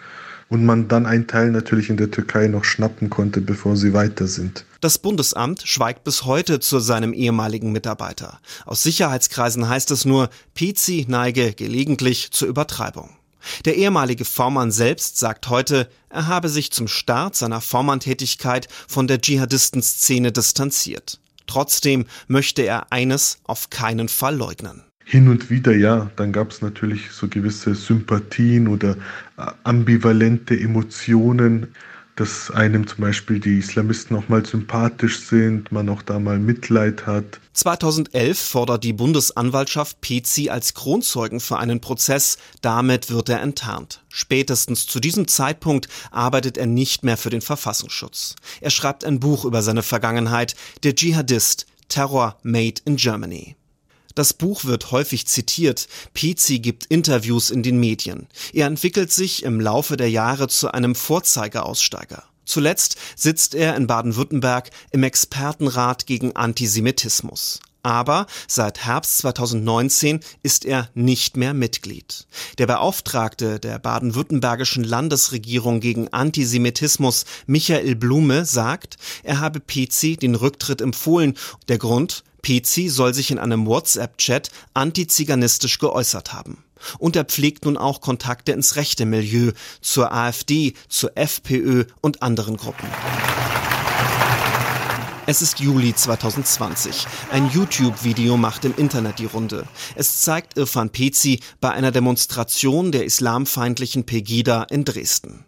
und 0.48 0.64
man 0.64 0.88
dann 0.88 1.06
einen 1.06 1.26
Teil 1.26 1.50
natürlich 1.50 1.90
in 1.90 1.96
der 1.96 2.10
Türkei 2.10 2.46
noch 2.46 2.64
schnappen 2.64 3.10
konnte, 3.10 3.40
bevor 3.40 3.76
sie 3.76 3.92
weiter 3.92 4.26
sind. 4.26 4.64
Das 4.80 4.98
Bundesamt 4.98 5.62
schweigt 5.66 6.04
bis 6.04 6.24
heute 6.24 6.60
zu 6.60 6.78
seinem 6.78 7.12
ehemaligen 7.12 7.72
Mitarbeiter. 7.72 8.40
Aus 8.64 8.82
Sicherheitskreisen 8.82 9.68
heißt 9.68 9.90
es 9.90 10.04
nur, 10.04 10.30
Pizzi 10.54 11.06
neige 11.08 11.52
gelegentlich 11.52 12.30
zur 12.30 12.48
Übertreibung. 12.48 13.10
Der 13.64 13.76
ehemalige 13.76 14.24
V-Mann 14.24 14.72
selbst 14.72 15.18
sagt 15.18 15.48
heute, 15.48 15.88
er 16.08 16.26
habe 16.26 16.48
sich 16.48 16.72
zum 16.72 16.88
Start 16.88 17.36
seiner 17.36 17.60
V-Mann-Tätigkeit 17.60 18.68
von 18.88 19.06
der 19.06 19.20
Dschihadistenszene 19.20 20.32
distanziert. 20.32 21.20
Trotzdem 21.46 22.06
möchte 22.26 22.62
er 22.62 22.92
eines 22.92 23.38
auf 23.44 23.70
keinen 23.70 24.08
Fall 24.08 24.36
leugnen. 24.36 24.82
Hin 25.08 25.28
und 25.28 25.50
wieder 25.50 25.72
ja, 25.72 26.10
dann 26.16 26.32
gab 26.32 26.50
es 26.50 26.62
natürlich 26.62 27.12
so 27.12 27.28
gewisse 27.28 27.76
Sympathien 27.76 28.66
oder 28.66 28.96
äh, 29.38 29.46
ambivalente 29.62 30.58
Emotionen, 30.58 31.68
dass 32.16 32.50
einem 32.50 32.88
zum 32.88 33.02
Beispiel 33.02 33.38
die 33.38 33.58
Islamisten 33.58 34.16
auch 34.16 34.28
mal 34.28 34.44
sympathisch 34.44 35.20
sind, 35.20 35.70
man 35.70 35.88
auch 35.90 36.02
da 36.02 36.18
mal 36.18 36.40
Mitleid 36.40 37.06
hat. 37.06 37.38
2011 37.52 38.36
fordert 38.36 38.82
die 38.82 38.94
Bundesanwaltschaft 38.94 40.00
Pezi 40.00 40.48
als 40.48 40.74
Kronzeugen 40.74 41.38
für 41.38 41.58
einen 41.58 41.80
Prozess, 41.80 42.38
damit 42.60 43.08
wird 43.08 43.28
er 43.28 43.42
enttarnt. 43.42 44.02
Spätestens 44.08 44.88
zu 44.88 44.98
diesem 44.98 45.28
Zeitpunkt 45.28 45.86
arbeitet 46.10 46.58
er 46.58 46.66
nicht 46.66 47.04
mehr 47.04 47.16
für 47.16 47.30
den 47.30 47.42
Verfassungsschutz. 47.42 48.34
Er 48.60 48.70
schreibt 48.70 49.04
ein 49.04 49.20
Buch 49.20 49.44
über 49.44 49.62
seine 49.62 49.84
Vergangenheit, 49.84 50.56
der 50.82 50.96
Dschihadist, 50.96 51.66
Terror 51.88 52.40
Made 52.42 52.80
in 52.84 52.96
Germany. 52.96 53.54
Das 54.16 54.32
Buch 54.32 54.64
wird 54.64 54.92
häufig 54.92 55.26
zitiert. 55.26 55.88
Pezi 56.14 56.58
gibt 56.58 56.86
Interviews 56.86 57.50
in 57.50 57.62
den 57.62 57.78
Medien. 57.78 58.28
Er 58.54 58.66
entwickelt 58.66 59.12
sich 59.12 59.42
im 59.42 59.60
Laufe 59.60 59.98
der 59.98 60.08
Jahre 60.10 60.48
zu 60.48 60.72
einem 60.72 60.94
Vorzeigeaussteiger. 60.94 62.22
Zuletzt 62.46 62.96
sitzt 63.14 63.54
er 63.54 63.76
in 63.76 63.86
Baden-Württemberg 63.86 64.70
im 64.90 65.02
Expertenrat 65.02 66.06
gegen 66.06 66.34
Antisemitismus. 66.34 67.60
Aber 67.82 68.26
seit 68.48 68.86
Herbst 68.86 69.18
2019 69.18 70.20
ist 70.42 70.64
er 70.64 70.88
nicht 70.94 71.36
mehr 71.36 71.52
Mitglied. 71.52 72.26
Der 72.56 72.66
Beauftragte 72.66 73.60
der 73.60 73.78
baden-württembergischen 73.78 74.82
Landesregierung 74.82 75.80
gegen 75.80 76.08
Antisemitismus, 76.08 77.26
Michael 77.46 77.96
Blume, 77.96 78.46
sagt, 78.46 78.96
er 79.22 79.40
habe 79.40 79.60
Pezi 79.60 80.16
den 80.16 80.36
Rücktritt 80.36 80.80
empfohlen. 80.80 81.36
Der 81.68 81.76
Grund, 81.78 82.24
Pezi 82.46 82.88
soll 82.88 83.12
sich 83.12 83.32
in 83.32 83.40
einem 83.40 83.66
WhatsApp-Chat 83.66 84.50
antiziganistisch 84.72 85.80
geäußert 85.80 86.32
haben. 86.32 86.62
Und 87.00 87.16
er 87.16 87.24
pflegt 87.24 87.64
nun 87.64 87.76
auch 87.76 88.00
Kontakte 88.00 88.52
ins 88.52 88.76
rechte 88.76 89.04
Milieu, 89.04 89.50
zur 89.80 90.12
AfD, 90.12 90.74
zur 90.88 91.10
FPÖ 91.16 91.86
und 92.02 92.22
anderen 92.22 92.56
Gruppen. 92.56 92.86
Es 95.26 95.42
ist 95.42 95.58
Juli 95.58 95.92
2020. 95.92 97.08
Ein 97.32 97.50
YouTube-Video 97.50 98.36
macht 98.36 98.64
im 98.64 98.76
Internet 98.76 99.18
die 99.18 99.26
Runde. 99.26 99.66
Es 99.96 100.20
zeigt 100.20 100.56
Irfan 100.56 100.90
Pezi 100.90 101.40
bei 101.60 101.72
einer 101.72 101.90
Demonstration 101.90 102.92
der 102.92 103.06
islamfeindlichen 103.06 104.06
Pegida 104.06 104.62
in 104.70 104.84
Dresden. 104.84 105.44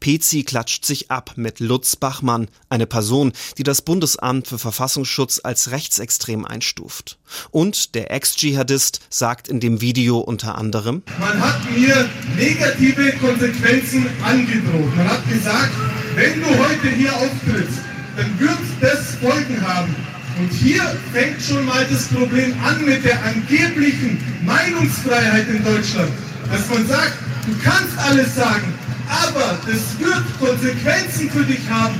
Pezi 0.00 0.44
klatscht 0.44 0.84
sich 0.84 1.10
ab 1.10 1.32
mit 1.36 1.60
Lutz 1.60 1.96
Bachmann, 1.96 2.48
eine 2.68 2.86
Person, 2.86 3.32
die 3.58 3.62
das 3.62 3.82
Bundesamt 3.82 4.48
für 4.48 4.58
Verfassungsschutz 4.58 5.40
als 5.42 5.70
rechtsextrem 5.70 6.44
einstuft. 6.44 7.18
Und 7.50 7.94
der 7.94 8.10
Ex-Dschihadist 8.10 9.00
sagt 9.10 9.48
in 9.48 9.60
dem 9.60 9.80
Video 9.80 10.18
unter 10.18 10.56
anderem, 10.56 11.02
Man 11.18 11.40
hat 11.40 11.60
mir 11.70 12.08
negative 12.36 13.12
Konsequenzen 13.18 14.06
angedroht. 14.22 14.96
Man 14.96 15.08
hat 15.08 15.28
gesagt, 15.28 15.72
wenn 16.14 16.40
du 16.40 16.46
heute 16.46 16.88
hier 16.88 17.14
auftrittst, 17.14 17.78
dann 18.16 18.38
wird 18.38 18.58
das 18.80 19.14
Folgen 19.16 19.60
haben. 19.66 19.94
Und 20.38 20.52
hier 20.52 20.82
fängt 21.12 21.42
schon 21.42 21.64
mal 21.66 21.86
das 21.90 22.08
Problem 22.08 22.54
an 22.64 22.84
mit 22.84 23.04
der 23.04 23.22
angeblichen 23.24 24.18
Meinungsfreiheit 24.44 25.48
in 25.48 25.64
Deutschland. 25.64 26.10
Dass 26.50 26.68
man 26.68 26.86
sagt, 26.86 27.14
du 27.46 27.54
kannst 27.62 27.96
alles 27.98 28.34
sagen, 28.34 28.74
aber 29.12 29.58
das 29.66 29.98
wird 29.98 30.24
Konsequenzen 30.40 31.30
für 31.30 31.44
dich 31.44 31.68
haben. 31.68 31.94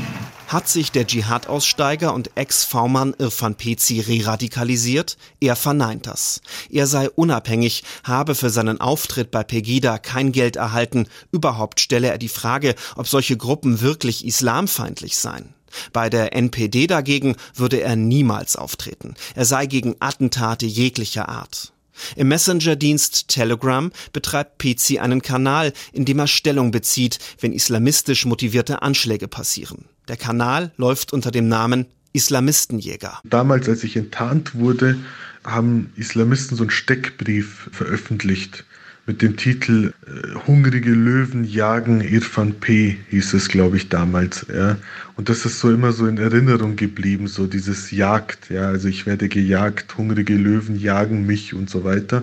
Hat 0.48 0.68
sich 0.68 0.92
der 0.92 1.06
Dschihad-Aussteiger 1.06 2.12
und 2.12 2.30
Ex-V-Mann 2.34 3.14
Irfan 3.18 3.54
Pezi 3.54 4.00
re-radikalisiert? 4.00 5.16
Er 5.40 5.56
verneint 5.56 6.06
das. 6.06 6.42
Er 6.68 6.86
sei 6.86 7.08
unabhängig, 7.08 7.84
habe 8.04 8.34
für 8.34 8.50
seinen 8.50 8.78
Auftritt 8.78 9.30
bei 9.30 9.44
Pegida 9.44 9.96
kein 9.96 10.30
Geld 10.30 10.56
erhalten. 10.56 11.06
Überhaupt 11.30 11.80
stelle 11.80 12.08
er 12.08 12.18
die 12.18 12.28
Frage, 12.28 12.74
ob 12.96 13.08
solche 13.08 13.38
Gruppen 13.38 13.80
wirklich 13.80 14.26
islamfeindlich 14.26 15.16
seien. 15.16 15.54
Bei 15.94 16.10
der 16.10 16.34
NPD 16.34 16.86
dagegen 16.86 17.36
würde 17.54 17.80
er 17.80 17.96
niemals 17.96 18.56
auftreten. 18.56 19.14
Er 19.34 19.46
sei 19.46 19.64
gegen 19.64 19.96
Attentate 20.00 20.66
jeglicher 20.66 21.30
Art. 21.30 21.71
Im 22.16 22.28
Messenger-Dienst 22.28 23.28
Telegram 23.28 23.90
betreibt 24.12 24.58
Pezi 24.58 24.98
einen 24.98 25.22
Kanal, 25.22 25.72
in 25.92 26.04
dem 26.04 26.18
er 26.18 26.26
Stellung 26.26 26.70
bezieht, 26.70 27.18
wenn 27.40 27.52
islamistisch 27.52 28.26
motivierte 28.26 28.82
Anschläge 28.82 29.28
passieren. 29.28 29.86
Der 30.08 30.16
Kanal 30.16 30.72
läuft 30.76 31.12
unter 31.12 31.30
dem 31.30 31.48
Namen 31.48 31.86
Islamistenjäger. 32.12 33.20
Damals, 33.24 33.68
als 33.68 33.84
ich 33.84 33.96
enttarnt 33.96 34.54
wurde, 34.54 34.98
haben 35.44 35.92
Islamisten 35.96 36.56
so 36.56 36.64
einen 36.64 36.70
Steckbrief 36.70 37.68
veröffentlicht 37.72 38.64
mit 39.06 39.20
dem 39.20 39.36
Titel 39.36 39.92
äh, 40.06 40.34
Hungrige 40.46 40.90
Löwen 40.90 41.44
jagen 41.44 42.00
Irfan 42.00 42.54
P. 42.54 42.98
hieß 43.10 43.34
es, 43.34 43.48
glaube 43.48 43.76
ich, 43.76 43.88
damals. 43.88 44.46
Ja. 44.52 44.76
Und 45.16 45.28
das 45.28 45.44
ist 45.44 45.58
so 45.58 45.70
immer 45.72 45.92
so 45.92 46.06
in 46.06 46.18
Erinnerung 46.18 46.76
geblieben, 46.76 47.26
so 47.26 47.46
dieses 47.46 47.90
Jagd. 47.90 48.50
Ja. 48.50 48.68
Also 48.68 48.88
ich 48.88 49.06
werde 49.06 49.28
gejagt, 49.28 49.96
hungrige 49.96 50.36
Löwen 50.36 50.78
jagen 50.78 51.26
mich 51.26 51.54
und 51.54 51.68
so 51.68 51.84
weiter. 51.84 52.22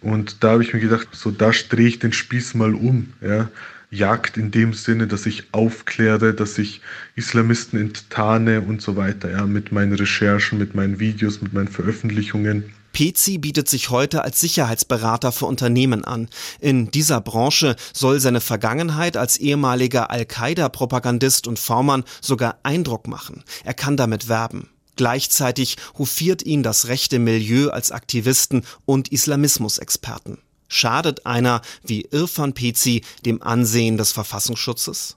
Und 0.00 0.42
da 0.42 0.52
habe 0.52 0.62
ich 0.62 0.72
mir 0.72 0.80
gedacht, 0.80 1.08
so 1.12 1.30
da 1.30 1.50
drehe 1.68 1.88
ich 1.88 1.98
den 1.98 2.12
Spieß 2.12 2.54
mal 2.54 2.74
um. 2.74 3.12
Ja. 3.20 3.50
Jagd 3.90 4.36
in 4.36 4.52
dem 4.52 4.72
Sinne, 4.72 5.08
dass 5.08 5.26
ich 5.26 5.48
aufkläre, 5.52 6.32
dass 6.32 6.56
ich 6.58 6.80
Islamisten 7.16 7.78
enttarne 7.80 8.60
und 8.60 8.80
so 8.80 8.96
weiter, 8.96 9.32
ja, 9.32 9.46
mit 9.46 9.72
meinen 9.72 9.92
Recherchen, 9.92 10.58
mit 10.58 10.76
meinen 10.76 11.00
Videos, 11.00 11.42
mit 11.42 11.52
meinen 11.52 11.66
Veröffentlichungen. 11.66 12.64
Pezi 12.92 13.38
bietet 13.38 13.68
sich 13.68 13.90
heute 13.90 14.22
als 14.22 14.40
Sicherheitsberater 14.40 15.32
für 15.32 15.46
Unternehmen 15.46 16.04
an. 16.04 16.28
In 16.60 16.90
dieser 16.90 17.20
Branche 17.20 17.76
soll 17.92 18.20
seine 18.20 18.40
Vergangenheit 18.40 19.16
als 19.16 19.38
ehemaliger 19.38 20.10
Al-Qaida-Propagandist 20.10 21.46
und 21.46 21.58
V-Mann 21.58 22.04
sogar 22.20 22.58
Eindruck 22.62 23.06
machen. 23.06 23.44
Er 23.64 23.74
kann 23.74 23.96
damit 23.96 24.28
werben. 24.28 24.70
Gleichzeitig 24.96 25.76
hofiert 25.98 26.42
ihn 26.42 26.62
das 26.62 26.88
rechte 26.88 27.18
Milieu 27.18 27.70
als 27.70 27.90
Aktivisten 27.90 28.64
und 28.84 29.08
Islamismusexperten. 29.08 30.38
Schadet 30.68 31.26
einer 31.26 31.62
wie 31.82 32.02
Irfan 32.02 32.52
Pezi 32.52 33.02
dem 33.24 33.42
Ansehen 33.42 33.96
des 33.96 34.12
Verfassungsschutzes? 34.12 35.14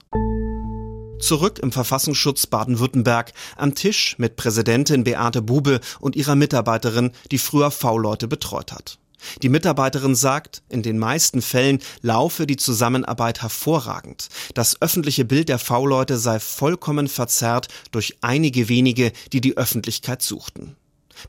Zurück 1.24 1.58
im 1.58 1.72
Verfassungsschutz 1.72 2.46
Baden-Württemberg 2.46 3.32
am 3.56 3.74
Tisch 3.74 4.14
mit 4.18 4.36
Präsidentin 4.36 5.04
Beate 5.04 5.40
Bube 5.40 5.80
und 5.98 6.16
ihrer 6.16 6.34
Mitarbeiterin, 6.34 7.12
die 7.30 7.38
früher 7.38 7.70
V-Leute 7.70 8.28
betreut 8.28 8.72
hat. 8.72 8.98
Die 9.42 9.48
Mitarbeiterin 9.48 10.14
sagt, 10.14 10.62
in 10.68 10.82
den 10.82 10.98
meisten 10.98 11.40
Fällen 11.40 11.78
laufe 12.02 12.46
die 12.46 12.58
Zusammenarbeit 12.58 13.40
hervorragend. 13.40 14.28
Das 14.52 14.82
öffentliche 14.82 15.24
Bild 15.24 15.48
der 15.48 15.58
V-Leute 15.58 16.18
sei 16.18 16.38
vollkommen 16.40 17.08
verzerrt 17.08 17.68
durch 17.90 18.18
einige 18.20 18.68
wenige, 18.68 19.10
die 19.32 19.40
die 19.40 19.56
Öffentlichkeit 19.56 20.20
suchten. 20.20 20.76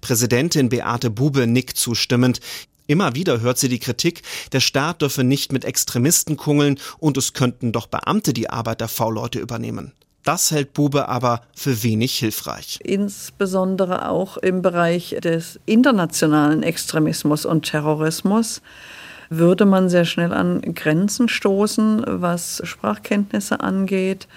Präsidentin 0.01 0.67
Beate 0.67 1.09
Bube 1.09 1.47
nickt 1.47 1.77
zustimmend. 1.77 2.41
Immer 2.87 3.15
wieder 3.15 3.41
hört 3.41 3.57
sie 3.57 3.69
die 3.69 3.79
Kritik, 3.79 4.21
der 4.51 4.59
Staat 4.59 5.01
dürfe 5.01 5.23
nicht 5.23 5.51
mit 5.51 5.65
Extremisten 5.65 6.37
kungeln 6.37 6.79
und 6.99 7.17
es 7.17 7.33
könnten 7.33 7.71
doch 7.71 7.87
Beamte 7.87 8.31
die 8.31 8.49
Arbeit 8.49 8.81
der 8.81 8.87
V-Leute 8.87 9.39
übernehmen. 9.39 9.93
Das 10.23 10.51
hält 10.51 10.73
Bube 10.73 11.07
aber 11.07 11.41
für 11.55 11.83
wenig 11.83 12.17
hilfreich. 12.17 12.79
Insbesondere 12.83 14.09
auch 14.09 14.37
im 14.37 14.61
Bereich 14.61 15.15
des 15.23 15.59
internationalen 15.65 16.63
Extremismus 16.63 17.45
und 17.45 17.63
Terrorismus 17.63 18.61
würde 19.29 19.65
man 19.65 19.89
sehr 19.89 20.05
schnell 20.05 20.33
an 20.33 20.61
Grenzen 20.61 21.27
stoßen, 21.29 22.03
was 22.07 22.61
Sprachkenntnisse 22.63 23.59
angeht, 23.59 24.27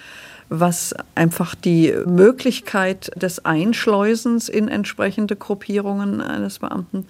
was 0.49 0.95
einfach 1.13 1.53
die 1.53 1.93
Möglichkeit 2.05 3.11
des 3.15 3.45
Einschleusens 3.45 4.49
in 4.49 4.67
entsprechende 4.67 5.35
Gruppierungen 5.35 6.21
eines 6.21 6.59
Beamten 6.59 7.05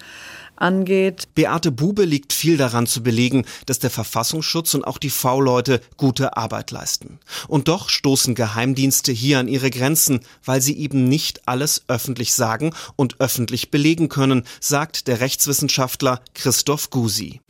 angeht. 0.62 1.30
Beate 1.36 1.72
Bube 1.72 2.06
liegt 2.06 2.34
viel 2.34 2.58
daran 2.58 2.88
zu 2.88 3.04
belegen, 3.04 3.45
dass 3.65 3.80
der 3.80 3.89
Verfassungsschutz 3.89 4.74
und 4.74 4.86
auch 4.86 4.98
die 4.98 5.10
V-Leute 5.10 5.82
gute 5.98 6.38
Arbeit 6.38 6.72
leisten. 6.72 7.19
Und 7.48 7.67
doch 7.67 7.89
stoßen 7.89 8.36
Geheimdienste 8.36 9.12
hier 9.12 9.39
an 9.39 9.48
ihre 9.48 9.69
Grenzen, 9.69 10.22
weil 10.43 10.62
sie 10.62 10.78
eben 10.78 11.08
nicht 11.08 11.48
alles 11.48 11.84
öffentlich 11.88 12.34
sagen 12.34 12.74
und 12.95 13.19
öffentlich 13.19 13.72
belegen 13.72 14.10
können, 14.10 14.43
sagt 14.60 15.08
der 15.08 15.19
Rechtswissenschaftler 15.19 16.22
Christoph 16.34 16.89
Gusi. 16.89 17.41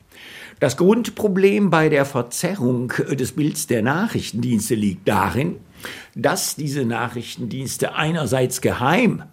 Das 0.60 0.76
Grundproblem 0.76 1.70
bei 1.70 1.88
der 1.88 2.06
Verzerrung 2.06 2.92
des 3.12 3.32
Bilds 3.32 3.68
der 3.68 3.82
Nachrichtendienste 3.82 4.76
liegt 4.76 5.08
darin, 5.08 5.56
dass 6.16 6.56
diese 6.56 6.84
Nachrichtendienste 6.84 7.96
einerseits 7.96 8.60
geheim 8.60 9.24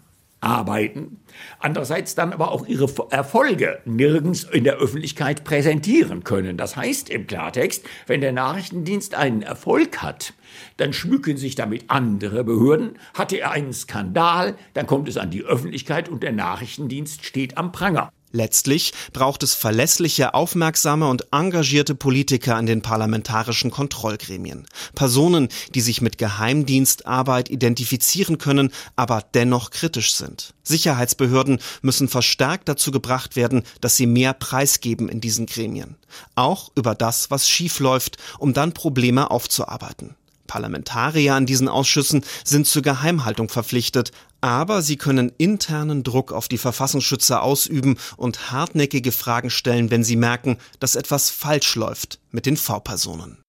arbeiten, 0.41 1.19
andererseits 1.59 2.15
dann 2.15 2.33
aber 2.33 2.53
auch 2.53 2.67
ihre 2.67 2.89
Erfolge 3.11 3.81
nirgends 3.85 4.45
in 4.45 4.65
der 4.65 4.77
Öffentlichkeit 4.77 5.45
präsentieren 5.45 6.25
können. 6.25 6.57
Das 6.57 6.77
heißt 6.77 7.11
im 7.11 7.27
Klartext, 7.27 7.85
wenn 8.07 8.21
der 8.21 8.33
Nachrichtendienst 8.33 9.15
einen 9.15 9.43
Erfolg 9.43 10.03
hat, 10.03 10.35
dann 10.77 10.93
schmücken 10.93 11.37
sich 11.37 11.55
damit 11.55 11.85
andere 11.89 12.45
Behörden. 12.45 12.99
Hatte 13.15 13.39
er 13.39 13.51
einen 13.51 13.73
Skandal, 13.73 14.57
dann 14.75 14.87
kommt 14.87 15.09
es 15.09 15.17
an 15.17 15.31
die 15.31 15.43
Öffentlichkeit 15.43 16.09
und 16.09 16.23
der 16.23 16.33
Nachrichtendienst 16.33 17.25
steht 17.25 17.59
am 17.59 17.73
Pranger. 17.73 18.11
Letztlich 18.37 18.93
braucht 19.15 19.43
es 19.43 19.55
verlässliche, 19.55 20.35
aufmerksame 20.35 21.09
und 21.09 21.33
engagierte 21.33 21.95
Politiker 21.95 22.59
in 22.59 22.67
den 22.67 22.83
parlamentarischen 22.83 23.71
Kontrollgremien. 23.71 24.67
Personen, 24.95 25.49
die 25.75 25.81
sich 25.81 26.03
mit 26.03 26.19
Geheimdienstarbeit 26.19 27.49
identifizieren 27.49 28.37
können, 28.37 28.73
aber 28.95 29.25
dennoch 29.33 29.71
kritisch 29.71 30.15
sind. 30.15 30.53
Sicherheitsbehörden 30.65 31.61
müssen 31.81 32.09
verstärkt 32.09 32.69
dazu 32.69 32.91
gebracht 32.91 33.37
werden, 33.37 33.63
dass 33.81 33.97
sie 33.97 34.07
mehr 34.07 34.35
preisgeben 34.35 35.09
in 35.09 35.23
diesen 35.23 35.47
Gremien. 35.47 35.97
Auch 36.35 36.71
über 36.75 36.95
das, 36.95 37.31
was 37.31 37.49
schiefläuft, 37.49 38.19
um 38.39 38.53
dann 38.53 38.75
Probleme 38.75 39.31
aufzuarbeiten. 39.31 40.15
Parlamentarier 40.47 41.35
an 41.35 41.47
diesen 41.47 41.69
Ausschüssen 41.69 42.25
sind 42.45 42.67
zur 42.67 42.83
Geheimhaltung 42.83 43.49
verpflichtet, 43.49 44.13
aber 44.41 44.83
sie 44.83 44.97
können 44.97 45.33
internen 45.39 46.03
Druck 46.03 46.33
auf 46.33 46.49
die 46.49 46.59
Verfassungsschützer 46.59 47.43
ausüben 47.43 47.99
und 48.17 48.51
hartnäckige 48.53 49.13
Fragen 49.13 49.51
stellen, 49.51 49.91
wenn 49.91 50.05
sie 50.05 50.17
merken, 50.17 50.59
dass 50.79 50.97
etwas 50.97 51.31
falsch 51.31 51.75
läuft 51.75 52.21
mit 52.31 52.47
den 52.47 52.57
V-Personen. 52.57 53.43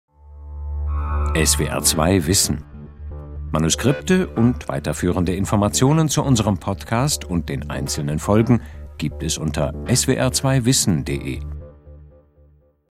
SWR 1.36 1.84
2 1.84 2.26
Wissen. 2.26 2.64
Manuskripte 3.52 4.28
und 4.28 4.68
weiterführende 4.68 5.36
Informationen 5.36 6.10
zu 6.10 6.22
unserem 6.22 6.58
Podcast 6.58 7.26
und 7.26 7.48
den 7.50 7.70
einzelnen 7.70 8.20
Folgen 8.20 8.62
gibt 8.98 9.24
es 9.24 9.38
unter 9.38 9.74
swr2wissen.de. 9.86 11.57